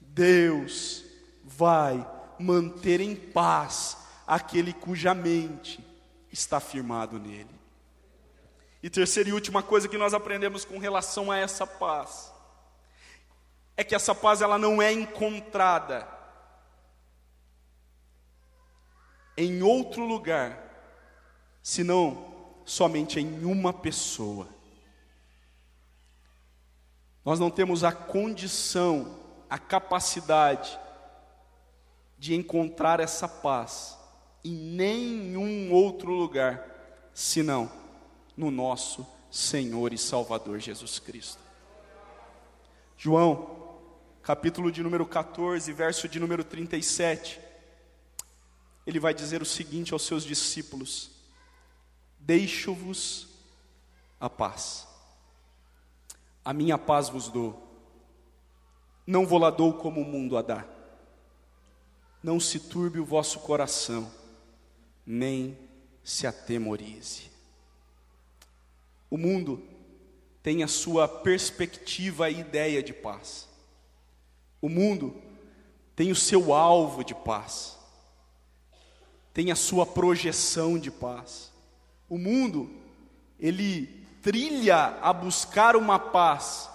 Deus 0.00 1.04
vai 1.44 2.06
manter 2.38 3.00
em 3.00 3.14
paz 3.14 3.98
aquele 4.26 4.72
cuja 4.72 5.14
mente 5.14 5.84
está 6.32 6.58
firmado 6.60 7.18
nele. 7.18 7.54
E 8.82 8.90
terceira 8.90 9.30
e 9.30 9.32
última 9.32 9.62
coisa 9.62 9.88
que 9.88 9.98
nós 9.98 10.14
aprendemos 10.14 10.64
com 10.64 10.78
relação 10.78 11.30
a 11.30 11.36
essa 11.36 11.66
paz 11.66 12.32
é 13.76 13.84
que 13.84 13.94
essa 13.94 14.14
paz 14.14 14.40
ela 14.40 14.58
não 14.58 14.80
é 14.80 14.92
encontrada 14.92 16.08
em 19.36 19.62
outro 19.62 20.04
lugar, 20.04 20.58
senão 21.62 22.34
somente 22.64 23.20
em 23.20 23.44
uma 23.44 23.72
pessoa. 23.72 24.48
Nós 27.24 27.38
não 27.38 27.50
temos 27.50 27.84
a 27.84 27.92
condição, 27.92 29.18
a 29.50 29.58
capacidade 29.58 30.78
de 32.18 32.34
encontrar 32.34 32.98
essa 32.98 33.28
paz 33.28 33.98
em 34.42 34.52
nenhum 34.52 35.72
outro 35.72 36.12
lugar, 36.12 36.64
senão 37.12 37.70
no 38.36 38.50
nosso 38.50 39.06
Senhor 39.30 39.92
e 39.92 39.98
Salvador 39.98 40.60
Jesus 40.60 40.98
Cristo. 40.98 41.42
João, 42.96 43.55
capítulo 44.26 44.72
de 44.72 44.82
número 44.82 45.06
14, 45.06 45.72
verso 45.72 46.08
de 46.08 46.18
número 46.18 46.42
37, 46.42 47.38
ele 48.84 48.98
vai 48.98 49.14
dizer 49.14 49.40
o 49.40 49.46
seguinte 49.46 49.92
aos 49.92 50.02
seus 50.02 50.24
discípulos: 50.24 51.12
Deixo-vos 52.18 53.28
a 54.18 54.28
paz. 54.28 54.84
A 56.44 56.52
minha 56.52 56.76
paz 56.76 57.08
vos 57.08 57.28
dou. 57.28 57.62
Não 59.06 59.24
vou 59.24 59.38
lá 59.38 59.48
dou 59.48 59.74
como 59.74 60.00
o 60.00 60.04
mundo 60.04 60.36
a 60.36 60.42
dá. 60.42 60.64
Não 62.20 62.40
se 62.40 62.58
turbe 62.58 62.98
o 62.98 63.04
vosso 63.04 63.38
coração, 63.38 64.12
nem 65.06 65.56
se 66.02 66.26
atemorize. 66.26 67.30
O 69.08 69.16
mundo 69.16 69.62
tem 70.42 70.64
a 70.64 70.68
sua 70.68 71.06
perspectiva 71.06 72.28
e 72.28 72.40
ideia 72.40 72.82
de 72.82 72.92
paz. 72.92 73.54
O 74.60 74.68
mundo 74.68 75.14
tem 75.94 76.10
o 76.10 76.16
seu 76.16 76.52
alvo 76.52 77.04
de 77.04 77.14
paz. 77.14 77.78
Tem 79.32 79.50
a 79.50 79.56
sua 79.56 79.84
projeção 79.84 80.78
de 80.78 80.90
paz. 80.90 81.52
O 82.08 82.18
mundo, 82.18 82.70
ele 83.38 83.86
trilha 84.22 84.98
a 85.02 85.12
buscar 85.12 85.76
uma 85.76 85.98
paz 85.98 86.70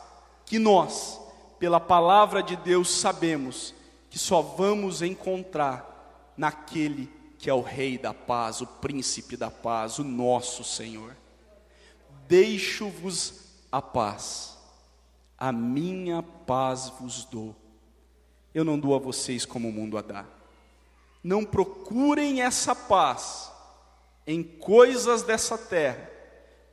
que 0.46 0.60
nós, 0.60 1.20
pela 1.60 1.80
palavra 1.80 2.42
de 2.42 2.56
Deus, 2.56 2.90
sabemos 2.90 3.74
que 4.10 4.20
só 4.20 4.42
vamos 4.42 5.02
encontrar 5.02 6.34
naquele 6.36 7.10
que 7.38 7.50
é 7.50 7.54
o 7.54 7.62
Rei 7.62 7.98
da 7.98 8.14
paz, 8.14 8.62
o 8.62 8.68
Príncipe 8.68 9.36
da 9.36 9.50
paz, 9.50 9.98
o 9.98 10.04
nosso 10.04 10.64
Senhor. 10.64 11.16
Deixo-vos 12.28 13.42
a 13.72 13.82
paz, 13.82 14.58
a 15.38 15.52
minha 15.52 16.22
paz 16.22 16.90
vos 17.00 17.26
dou. 17.26 17.56
Eu 18.54 18.64
não 18.64 18.80
dou 18.80 18.96
a 18.96 19.00
vocês 19.00 19.46
como 19.46 19.70
o 19.70 19.72
mundo 19.72 19.98
a 19.98 20.02
dá. 20.02 20.26
Não 21.24 21.46
procurem 21.46 22.42
essa 22.42 22.76
paz 22.76 23.52
em 24.26 24.44
coisas 24.44 25.24
dessa 25.24 25.58
terra, 25.58 26.10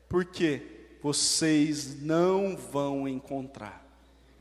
porque 0.08 0.62
vocês 1.02 2.00
não 2.02 2.56
vão 2.56 3.06
encontrar. 3.06 3.84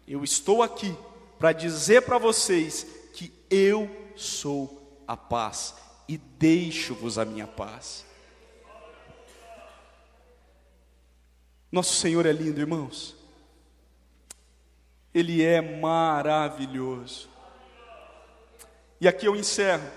Eu 0.08 0.24
estou 0.24 0.64
aqui 0.64 0.96
para 1.38 1.52
dizer 1.52 2.02
para 2.04 2.18
vocês 2.18 2.88
que 3.14 3.32
eu 3.50 3.90
sou 4.16 5.02
a 5.08 5.16
paz 5.16 5.76
e 6.08 6.18
deixo-vos 6.18 7.18
a 7.18 7.26
minha 7.26 7.46
paz. 7.46 8.06
Nosso 11.72 11.96
Senhor 11.96 12.26
é 12.26 12.32
lindo, 12.32 12.60
irmãos. 12.60 13.17
Ele 15.18 15.44
é 15.44 15.60
maravilhoso. 15.80 17.28
E 19.02 19.08
aqui 19.08 19.26
eu 19.26 19.36
encerro, 19.36 19.90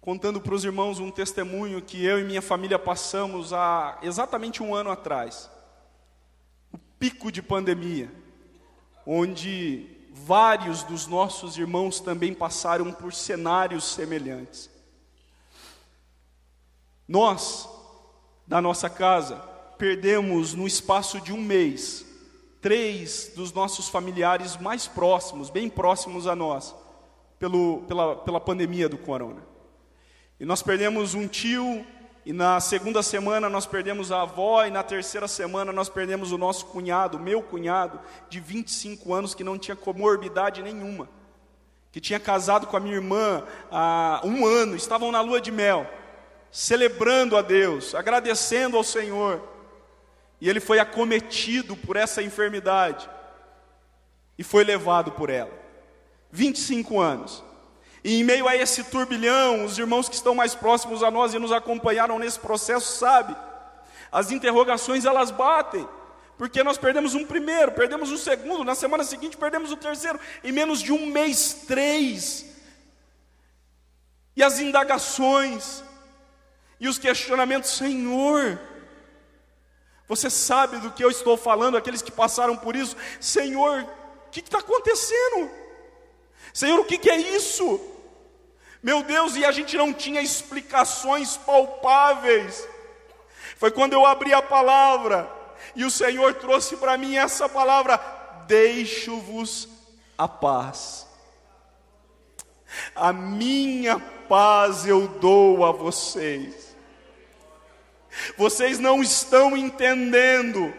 contando 0.00 0.40
para 0.40 0.54
os 0.54 0.64
irmãos 0.64 1.00
um 1.00 1.10
testemunho 1.10 1.82
que 1.82 2.04
eu 2.04 2.20
e 2.20 2.24
minha 2.24 2.40
família 2.40 2.78
passamos 2.78 3.52
há 3.52 3.98
exatamente 4.00 4.62
um 4.62 4.76
ano 4.76 4.92
atrás. 4.92 5.50
O 6.72 6.78
pico 7.00 7.32
de 7.32 7.42
pandemia, 7.42 8.08
onde 9.04 9.90
vários 10.12 10.84
dos 10.84 11.08
nossos 11.08 11.58
irmãos 11.58 11.98
também 11.98 12.32
passaram 12.32 12.92
por 12.92 13.12
cenários 13.12 13.82
semelhantes. 13.82 14.70
Nós, 17.08 17.68
da 18.46 18.62
nossa 18.62 18.88
casa, 18.88 19.34
perdemos 19.76 20.54
no 20.54 20.64
espaço 20.64 21.20
de 21.20 21.32
um 21.32 21.42
mês 21.42 22.06
três 22.60 23.32
dos 23.34 23.52
nossos 23.52 23.88
familiares 23.88 24.56
mais 24.56 24.86
próximos, 24.86 25.50
bem 25.50 25.68
próximos 25.68 26.26
a 26.26 26.34
nós, 26.34 26.74
pelo, 27.38 27.82
pela, 27.82 28.16
pela 28.16 28.40
pandemia 28.40 28.88
do 28.88 28.98
corona. 28.98 29.42
E 30.40 30.44
nós 30.44 30.62
perdemos 30.62 31.14
um 31.14 31.26
tio, 31.26 31.84
e 32.24 32.32
na 32.32 32.60
segunda 32.60 33.02
semana 33.02 33.48
nós 33.48 33.66
perdemos 33.66 34.12
a 34.12 34.22
avó, 34.22 34.64
e 34.64 34.70
na 34.70 34.82
terceira 34.82 35.28
semana 35.28 35.72
nós 35.72 35.88
perdemos 35.88 36.32
o 36.32 36.38
nosso 36.38 36.66
cunhado, 36.66 37.18
meu 37.18 37.42
cunhado, 37.42 38.00
de 38.28 38.40
25 38.40 39.14
anos, 39.14 39.34
que 39.34 39.44
não 39.44 39.58
tinha 39.58 39.76
comorbidade 39.76 40.62
nenhuma, 40.62 41.08
que 41.92 42.00
tinha 42.00 42.20
casado 42.20 42.66
com 42.66 42.76
a 42.76 42.80
minha 42.80 42.96
irmã 42.96 43.44
há 43.70 44.20
um 44.24 44.44
ano, 44.46 44.76
estavam 44.76 45.10
na 45.10 45.20
lua 45.20 45.40
de 45.40 45.50
mel, 45.50 45.86
celebrando 46.50 47.36
a 47.36 47.42
Deus, 47.42 47.94
agradecendo 47.94 48.76
ao 48.76 48.84
Senhor, 48.84 49.42
e 50.40 50.48
ele 50.48 50.60
foi 50.60 50.78
acometido 50.78 51.76
por 51.76 51.96
essa 51.96 52.22
enfermidade, 52.22 53.08
e 54.36 54.44
foi 54.44 54.64
levado 54.64 55.12
por 55.12 55.30
ela. 55.30 55.52
25 56.30 57.00
anos. 57.00 57.42
E 58.04 58.20
em 58.20 58.24
meio 58.24 58.46
a 58.46 58.54
esse 58.54 58.84
turbilhão, 58.84 59.64
os 59.64 59.76
irmãos 59.78 60.08
que 60.08 60.14
estão 60.14 60.34
mais 60.34 60.54
próximos 60.54 61.02
a 61.02 61.10
nós 61.10 61.34
e 61.34 61.38
nos 61.38 61.50
acompanharam 61.50 62.18
nesse 62.18 62.38
processo, 62.38 62.96
sabe? 62.96 63.36
As 64.12 64.30
interrogações 64.30 65.04
elas 65.04 65.30
batem. 65.30 65.86
Porque 66.36 66.62
nós 66.62 66.78
perdemos 66.78 67.14
um 67.14 67.26
primeiro, 67.26 67.72
perdemos 67.72 68.12
um 68.12 68.16
segundo, 68.16 68.62
na 68.62 68.76
semana 68.76 69.02
seguinte 69.02 69.36
perdemos 69.36 69.72
o 69.72 69.76
terceiro, 69.76 70.20
em 70.44 70.52
menos 70.52 70.80
de 70.80 70.92
um 70.92 71.06
mês, 71.06 71.64
três. 71.66 72.46
E 74.36 74.42
as 74.44 74.60
indagações, 74.60 75.82
e 76.78 76.86
os 76.86 76.96
questionamentos, 76.96 77.70
Senhor, 77.70 78.56
você 80.08 80.30
sabe 80.30 80.78
do 80.78 80.90
que 80.90 81.04
eu 81.04 81.10
estou 81.10 81.36
falando, 81.36 81.76
aqueles 81.76 82.00
que 82.00 82.10
passaram 82.10 82.56
por 82.56 82.74
isso, 82.74 82.96
Senhor, 83.20 83.86
o 84.26 84.30
que 84.30 84.40
está 84.40 84.58
acontecendo? 84.58 85.50
Senhor, 86.52 86.80
o 86.80 86.84
que, 86.84 86.96
que 86.96 87.10
é 87.10 87.16
isso? 87.16 87.80
Meu 88.82 89.02
Deus, 89.02 89.36
e 89.36 89.44
a 89.44 89.52
gente 89.52 89.76
não 89.76 89.92
tinha 89.92 90.22
explicações 90.22 91.36
palpáveis. 91.36 92.66
Foi 93.56 93.70
quando 93.70 93.92
eu 93.92 94.06
abri 94.06 94.32
a 94.32 94.40
palavra 94.40 95.30
e 95.74 95.84
o 95.84 95.90
Senhor 95.90 96.34
trouxe 96.34 96.76
para 96.76 96.96
mim 96.96 97.16
essa 97.16 97.48
palavra: 97.48 98.00
Deixo-vos 98.46 99.68
a 100.16 100.26
paz. 100.26 101.06
A 102.94 103.12
minha 103.12 103.98
paz 104.28 104.86
eu 104.86 105.08
dou 105.08 105.64
a 105.64 105.72
vocês. 105.72 106.67
Vocês 108.36 108.78
não 108.78 109.02
estão 109.02 109.56
entendendo 109.56 110.72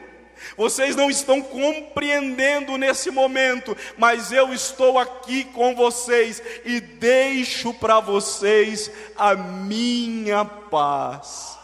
vocês 0.56 0.96
não 0.96 1.10
estão 1.10 1.42
compreendendo 1.42 2.78
nesse 2.78 3.12
momento, 3.12 3.76
mas 3.98 4.32
eu 4.32 4.54
estou 4.54 4.98
aqui 4.98 5.44
com 5.44 5.76
vocês 5.76 6.42
e 6.66 6.80
deixo 6.80 7.74
para 7.74 8.00
vocês 8.00 8.92
a 9.18 9.36
minha 9.36 10.46
paz. 10.46 11.58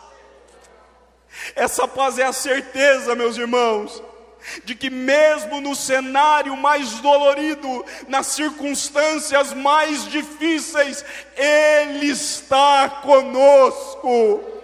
Essa 1.55 1.87
paz 1.87 2.17
é 2.17 2.23
a 2.23 2.33
certeza, 2.33 3.15
meus 3.15 3.37
irmãos, 3.37 4.01
de 4.63 4.75
que 4.75 4.89
mesmo 4.89 5.59
no 5.59 5.75
cenário 5.75 6.55
mais 6.55 6.99
dolorido, 6.99 7.85
nas 8.07 8.27
circunstâncias 8.27 9.53
mais 9.53 10.07
difíceis, 10.07 11.03
Ele 11.35 12.07
está 12.07 12.89
conosco. 13.01 14.54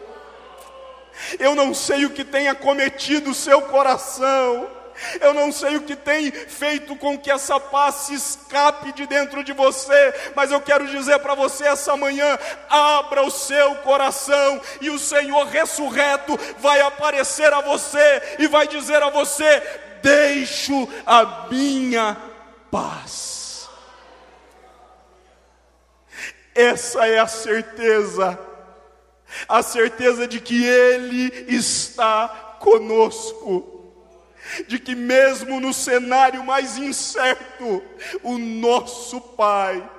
Eu 1.40 1.56
não 1.56 1.74
sei 1.74 2.06
o 2.06 2.10
que 2.10 2.24
tem 2.24 2.48
acometido 2.48 3.32
o 3.32 3.36
seu 3.36 3.62
coração. 3.64 4.82
Eu 5.20 5.34
não 5.34 5.52
sei 5.52 5.78
o 5.78 5.82
que 5.82 5.96
tem 5.96 6.32
feito 6.32 6.96
com 6.96 7.18
que 7.18 7.32
essa 7.32 7.60
paz 7.60 7.96
se 7.96 8.14
escape 8.14 8.92
de 8.94 9.08
dentro 9.08 9.44
de 9.44 9.52
você, 9.52 10.14
mas 10.36 10.52
eu 10.52 10.62
quero 10.62 10.88
dizer 10.88 11.20
para 11.20 11.34
você 11.34 11.66
essa 11.66 11.96
manhã: 11.98 12.38
abra 12.70 13.24
o 13.24 13.32
seu 13.32 13.76
coração 13.78 14.62
e 14.80 14.90
o 14.90 15.00
Senhor 15.00 15.46
ressurreto 15.48 16.38
vai 16.60 16.82
aparecer 16.82 17.52
a 17.52 17.62
você 17.62 18.36
e 18.40 18.48
vai 18.48 18.68
dizer 18.68 19.02
a 19.02 19.10
você: 19.10 19.62
Deixo 20.04 20.88
a 21.06 21.48
minha 21.50 22.18
paz. 22.70 23.70
Essa 26.54 27.08
é 27.08 27.18
a 27.18 27.28
certeza 27.28 28.38
a 29.48 29.62
certeza 29.64 30.28
de 30.28 30.40
que 30.40 30.66
Ele 30.66 31.46
está 31.48 32.58
conosco, 32.60 33.94
de 34.68 34.80
que 34.80 34.96
mesmo 34.96 35.60
no 35.60 35.74
cenário 35.74 36.44
mais 36.44 36.78
incerto, 36.78 37.84
o 38.24 38.38
nosso 38.38 39.22
Pai, 39.22 39.90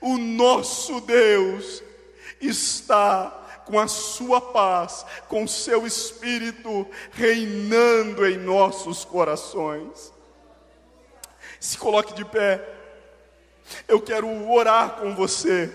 o 0.00 0.16
nosso 0.16 1.00
Deus, 1.00 1.82
está 2.40 3.62
com 3.64 3.78
a 3.78 3.88
sua 3.88 4.40
paz, 4.40 5.04
com 5.28 5.44
o 5.44 5.48
seu 5.48 5.86
espírito 5.86 6.86
reinando 7.12 8.26
em 8.26 8.36
nossos 8.36 9.04
corações. 9.04 10.12
Se 11.58 11.78
coloque 11.78 12.12
de 12.12 12.24
pé, 12.24 12.62
eu 13.88 14.00
quero 14.00 14.50
orar 14.50 14.96
com 14.96 15.14
você. 15.14 15.72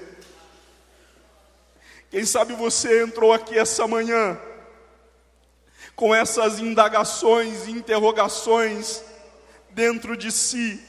Quem 2.09 2.25
sabe 2.25 2.53
você 2.53 3.03
entrou 3.03 3.31
aqui 3.31 3.57
essa 3.57 3.87
manhã 3.87 4.39
com 5.95 6.15
essas 6.15 6.59
indagações 6.59 7.67
e 7.67 7.71
interrogações 7.71 9.03
dentro 9.71 10.15
de 10.15 10.31
si. 10.31 10.81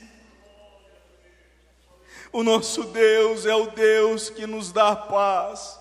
O 2.32 2.44
nosso 2.44 2.84
Deus 2.84 3.44
é 3.44 3.52
o 3.52 3.66
Deus 3.66 4.30
que 4.30 4.46
nos 4.46 4.70
dá 4.70 4.94
paz. 4.94 5.80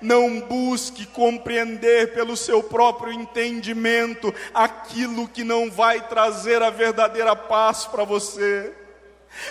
Não 0.00 0.40
busque 0.40 1.06
compreender 1.06 2.12
pelo 2.12 2.36
seu 2.36 2.64
próprio 2.64 3.12
entendimento 3.12 4.34
aquilo 4.52 5.28
que 5.28 5.44
não 5.44 5.70
vai 5.70 6.06
trazer 6.08 6.62
a 6.62 6.68
verdadeira 6.68 7.36
paz 7.36 7.86
para 7.86 8.02
você. 8.02 8.72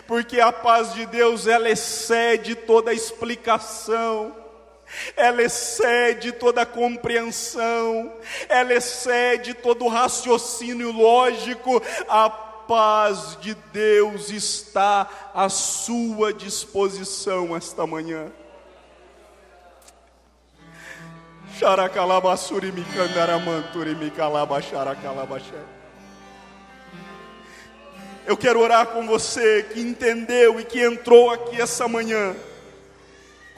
Porque 0.05 0.41
a 0.41 0.51
paz 0.51 0.93
de 0.93 1.05
Deus 1.05 1.47
ela 1.47 1.70
excede 1.70 2.55
toda 2.55 2.93
explicação. 2.93 4.36
Ela 5.16 5.44
excede 5.44 6.32
toda 6.32 6.66
compreensão, 6.66 8.12
ela 8.48 8.74
excede 8.74 9.54
todo 9.54 9.88
raciocínio 9.88 10.92
lógico. 10.92 11.82
A 12.08 12.30
paz 12.30 13.38
de 13.42 13.56
Deus 13.74 14.30
está 14.30 15.10
à 15.34 15.50
sua 15.50 16.34
disposição 16.34 17.56
esta 17.56 17.86
manhã. 17.88 18.32
Eu 28.26 28.38
quero 28.38 28.60
orar 28.60 28.86
com 28.88 29.08
você 29.08 29.64
que 29.64 29.82
entendeu 29.82 30.60
e 30.60 30.64
que 30.64 30.80
entrou 30.80 31.32
aqui 31.32 31.60
essa 31.60 31.88
manhã 31.88 32.36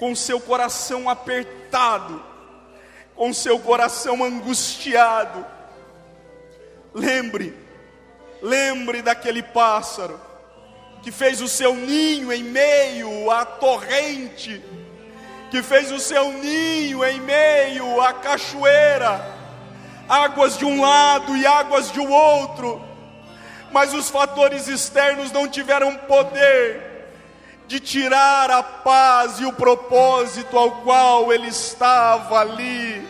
com 0.02 0.16
seu 0.16 0.42
coração 0.42 1.08
apertado, 1.08 2.20
com 3.14 3.32
seu 3.32 3.60
coração 3.60 4.24
angustiado. 4.24 5.46
Lembre, 6.92 7.56
lembre 8.42 9.04
daquele 9.04 9.44
pássaro 9.44 10.20
que 11.04 11.12
fez 11.12 11.40
o 11.40 11.48
seu 11.48 11.76
ninho 11.76 12.34
em 12.34 12.42
meio 12.42 13.30
à 13.30 13.46
torrente 13.46 14.60
que 15.52 15.62
fez 15.62 15.92
o 15.92 16.00
seu 16.00 16.32
ninho 16.32 17.06
em 17.06 17.20
meio 17.20 18.02
à 18.02 18.12
cachoeira, 18.12 19.24
águas 20.10 20.58
de 20.58 20.66
um 20.66 20.82
lado 20.82 21.38
e 21.38 21.46
águas 21.46 21.92
de 21.92 22.00
um 22.00 22.12
outro, 22.12 22.84
mas 23.72 23.94
os 23.94 24.10
fatores 24.10 24.68
externos 24.68 25.32
não 25.32 25.48
tiveram 25.48 25.96
poder 25.96 26.91
de 27.72 27.80
tirar 27.80 28.52
a 28.52 28.62
paz 28.62 29.40
e 29.40 29.46
o 29.46 29.54
propósito 29.54 30.58
ao 30.58 30.72
qual 30.82 31.32
ele 31.32 31.48
estava 31.48 32.42
ali. 32.42 33.02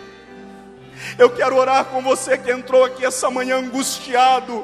Eu 1.17 1.31
quero 1.31 1.55
orar 1.55 1.85
com 1.85 1.99
você 1.99 2.37
que 2.37 2.51
entrou 2.51 2.85
aqui 2.85 3.03
essa 3.03 3.31
manhã 3.31 3.57
angustiado, 3.57 4.63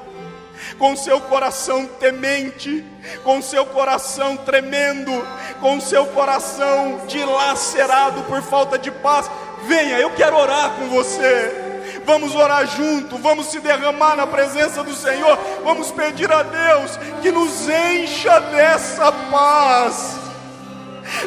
com 0.78 0.96
seu 0.96 1.20
coração 1.20 1.88
temente, 1.88 2.86
com 3.24 3.42
seu 3.42 3.66
coração 3.66 4.38
tremendo, 4.38 5.12
com 5.60 5.82
seu 5.82 6.06
coração 6.06 7.02
dilacerado 7.08 8.22
por 8.26 8.44
falta 8.44 8.78
de 8.78 8.92
paz. 8.92 9.28
Venha, 9.64 9.98
eu 9.98 10.12
quero 10.12 10.38
orar 10.38 10.76
com 10.76 10.90
você. 10.90 11.67
Vamos 12.08 12.34
orar 12.34 12.66
junto, 12.66 13.18
vamos 13.18 13.48
se 13.48 13.60
derramar 13.60 14.16
na 14.16 14.26
presença 14.26 14.82
do 14.82 14.96
Senhor, 14.96 15.38
vamos 15.64 15.92
pedir 15.92 16.32
a 16.32 16.42
Deus 16.42 16.98
que 17.22 17.32
nos 17.32 17.68
encha 17.68 18.40
dessa 18.40 19.12
paz, 19.12 20.18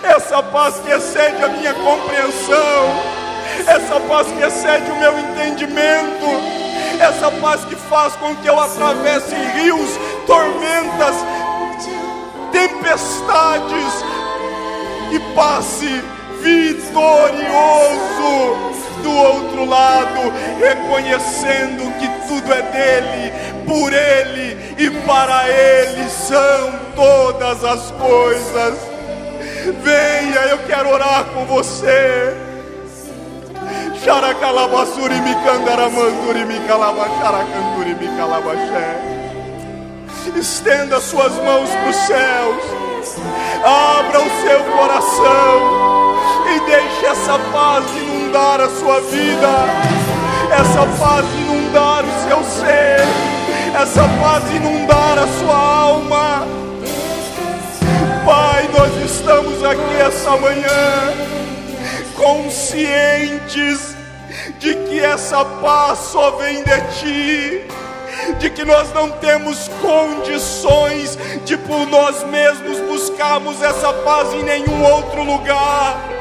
essa 0.03 0.43
paz 0.43 0.77
que 0.79 0.91
excede 0.91 1.45
a 1.45 1.49
minha 1.49 1.75
compreensão, 1.75 2.89
essa 3.67 4.01
paz 4.01 4.27
que 4.29 4.43
excede 4.43 4.91
o 4.91 4.97
meu 4.97 5.19
entendimento 5.19 6.61
essa 7.01 7.31
paz 7.31 7.65
que 7.65 7.75
faz 7.75 8.15
com 8.17 8.37
que 8.37 8.47
eu 8.47 8.61
atravesse 8.61 9.35
rios, 9.35 9.91
tormentas, 10.27 11.17
tempestades 12.53 14.05
e 15.11 15.35
passe 15.35 16.03
vitorioso 16.43 18.31
do 19.03 19.13
outro 19.13 19.65
lado, 19.65 20.33
reconhecendo 20.59 21.91
que 21.99 22.09
tudo 22.29 22.53
é 22.53 22.63
dele, 22.63 23.33
por 23.67 23.93
ele 23.93 24.75
e 24.79 24.91
para 25.07 25.49
ele 25.49 26.09
são 26.09 26.73
todas 26.95 27.65
as 27.65 27.91
coisas. 27.93 28.79
Venha, 29.83 30.41
eu 30.51 30.59
quero 30.67 30.91
orar 30.91 31.25
com 31.35 31.45
você. 31.47 32.35
Xaracalabassuri 34.05 35.21
mi 35.21 35.35
candaramanduri 35.45 36.45
mi 36.47 36.59
calabaxaracanduri 36.67 37.95
mi 37.95 38.09
calabaxé. 38.17 38.99
Estenda 40.37 41.01
suas 41.01 41.33
mãos 41.45 41.69
para 41.69 41.91
os 41.91 41.97
céus. 41.97 42.81
Abra 43.63 44.21
o 44.21 44.31
seu 44.43 44.65
coração 44.77 45.90
e 46.47 46.61
deixe 46.67 47.07
essa 47.07 47.39
paz 47.53 47.85
inundar 47.97 48.61
a 48.61 48.69
sua 48.69 49.01
vida. 49.01 49.49
Essa 50.53 50.87
paz 50.99 51.25
inundar 51.39 52.05
o 52.05 52.29
seu 52.29 52.45
ser. 52.45 53.01
Essa 53.81 54.03
paz 54.21 54.51
inundar 54.55 55.19
a 55.19 55.27
sua 55.39 55.57
alma. 55.57 56.47
Pai, 58.25 58.69
nós 58.77 59.11
estamos 59.11 59.65
aqui 59.65 59.95
essa 60.01 60.37
manhã 60.37 61.31
conscientes 62.17 63.97
de 64.59 64.75
que 64.75 65.01
essa 65.01 65.45
paz 65.45 65.99
só 65.99 66.33
vem 66.33 66.63
de 66.63 66.81
ti, 66.99 67.65
de 68.39 68.51
que 68.51 68.65
nós 68.65 68.93
não 68.93 69.11
temos 69.11 69.69
condições 69.81 71.19
de 71.45 71.57
por 71.57 71.87
nós 71.87 72.25
mesmos 72.25 72.79
buscarmos 72.81 73.63
essa 73.63 73.93
paz 73.93 74.33
em 74.35 74.43
nenhum 74.43 74.83
outro 74.85 75.23
lugar. 75.23 76.20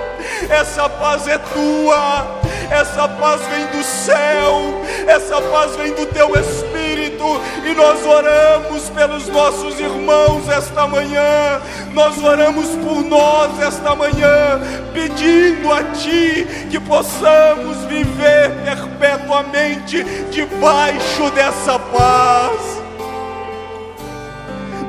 Essa 0.49 0.89
paz 0.89 1.27
é 1.27 1.37
tua, 1.37 2.39
essa 2.71 3.07
paz 3.07 3.41
vem 3.47 3.65
do 3.67 3.83
céu, 3.83 4.81
essa 5.07 5.41
paz 5.41 5.75
vem 5.75 5.93
do 5.93 6.05
teu 6.07 6.33
Espírito, 6.35 7.41
e 7.65 7.73
nós 7.73 8.05
oramos 8.05 8.89
pelos 8.89 9.27
nossos 9.27 9.79
irmãos 9.79 10.47
esta 10.49 10.87
manhã, 10.87 11.61
nós 11.93 12.21
oramos 12.23 12.67
por 12.83 13.03
nós 13.03 13.59
esta 13.59 13.95
manhã, 13.95 14.61
pedindo 14.93 15.71
a 15.71 15.83
Ti 15.83 16.47
que 16.69 16.79
possamos 16.79 17.77
viver 17.85 18.51
perpetuamente 18.63 20.03
debaixo 20.31 21.29
dessa 21.33 21.79
paz. 21.79 22.79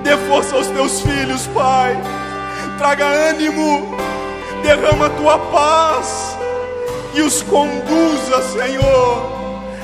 Dê 0.02 0.16
força 0.28 0.56
aos 0.56 0.66
teus 0.68 1.00
filhos, 1.00 1.46
Pai, 1.48 1.96
traga 2.78 3.04
ânimo, 3.04 3.96
derrama 4.62 5.06
a 5.06 5.10
tua 5.10 5.38
paz 5.38 6.36
e 7.14 7.22
os 7.22 7.42
conduza, 7.42 8.42
Senhor, 8.52 9.32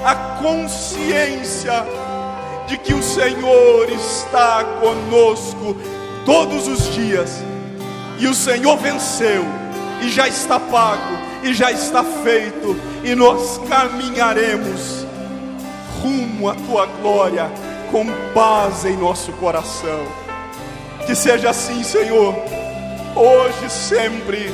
à 0.04 0.14
consciência 0.40 1.84
de 2.66 2.76
que 2.78 2.94
o 2.94 3.02
Senhor 3.02 3.88
está 3.90 4.64
conosco 4.80 5.76
todos 6.24 6.66
os 6.66 6.92
dias, 6.94 7.42
e 8.18 8.26
o 8.26 8.34
Senhor 8.34 8.76
venceu, 8.76 9.44
e 10.02 10.08
já 10.08 10.26
está 10.26 10.58
pago, 10.58 11.16
e 11.42 11.54
já 11.54 11.70
está 11.70 12.02
feito, 12.02 12.76
e 13.04 13.14
nós 13.14 13.60
caminharemos 13.68 15.06
rumo 16.02 16.48
à 16.48 16.54
tua 16.54 16.86
glória 16.86 17.50
com 17.90 18.04
paz 18.34 18.84
em 18.84 18.96
nosso 18.96 19.32
coração. 19.32 20.06
Que 21.06 21.14
seja 21.14 21.50
assim, 21.50 21.84
Senhor, 21.84 22.34
hoje 23.14 23.70
sempre, 23.70 24.50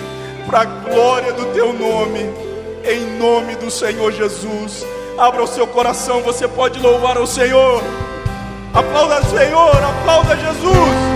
para 0.47 0.61
a 0.61 0.65
glória 0.65 1.33
do 1.33 1.47
teu 1.53 1.73
nome 1.73 2.53
em 2.85 3.19
nome 3.19 3.55
do 3.57 3.71
Senhor 3.71 4.13
Jesus. 4.13 4.85
Abra 5.19 5.43
o 5.43 5.47
seu 5.47 5.67
coração, 5.67 6.21
você 6.23 6.49
pode 6.49 6.81
louvar 6.81 7.17
ao 7.17 7.27
Senhor. 7.27 7.83
Aplauda 8.75 9.21
o 9.21 9.25
Senhor, 9.27 9.77
aplauda 9.77 10.37
Jesus. 10.37 11.13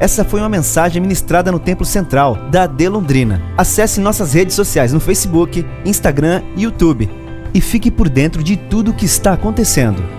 Essa 0.00 0.24
foi 0.24 0.38
uma 0.38 0.48
mensagem 0.48 1.02
ministrada 1.02 1.50
no 1.50 1.58
Templo 1.58 1.84
Central 1.84 2.36
da 2.52 2.64
AD 2.64 2.88
Londrina. 2.88 3.42
Acesse 3.56 4.00
nossas 4.00 4.32
redes 4.32 4.54
sociais 4.54 4.92
no 4.92 5.00
Facebook, 5.00 5.66
Instagram 5.84 6.42
e 6.56 6.62
YouTube 6.62 7.10
e 7.52 7.60
fique 7.60 7.90
por 7.90 8.08
dentro 8.08 8.42
de 8.42 8.56
tudo 8.56 8.92
o 8.92 8.94
que 8.94 9.06
está 9.06 9.32
acontecendo. 9.32 10.17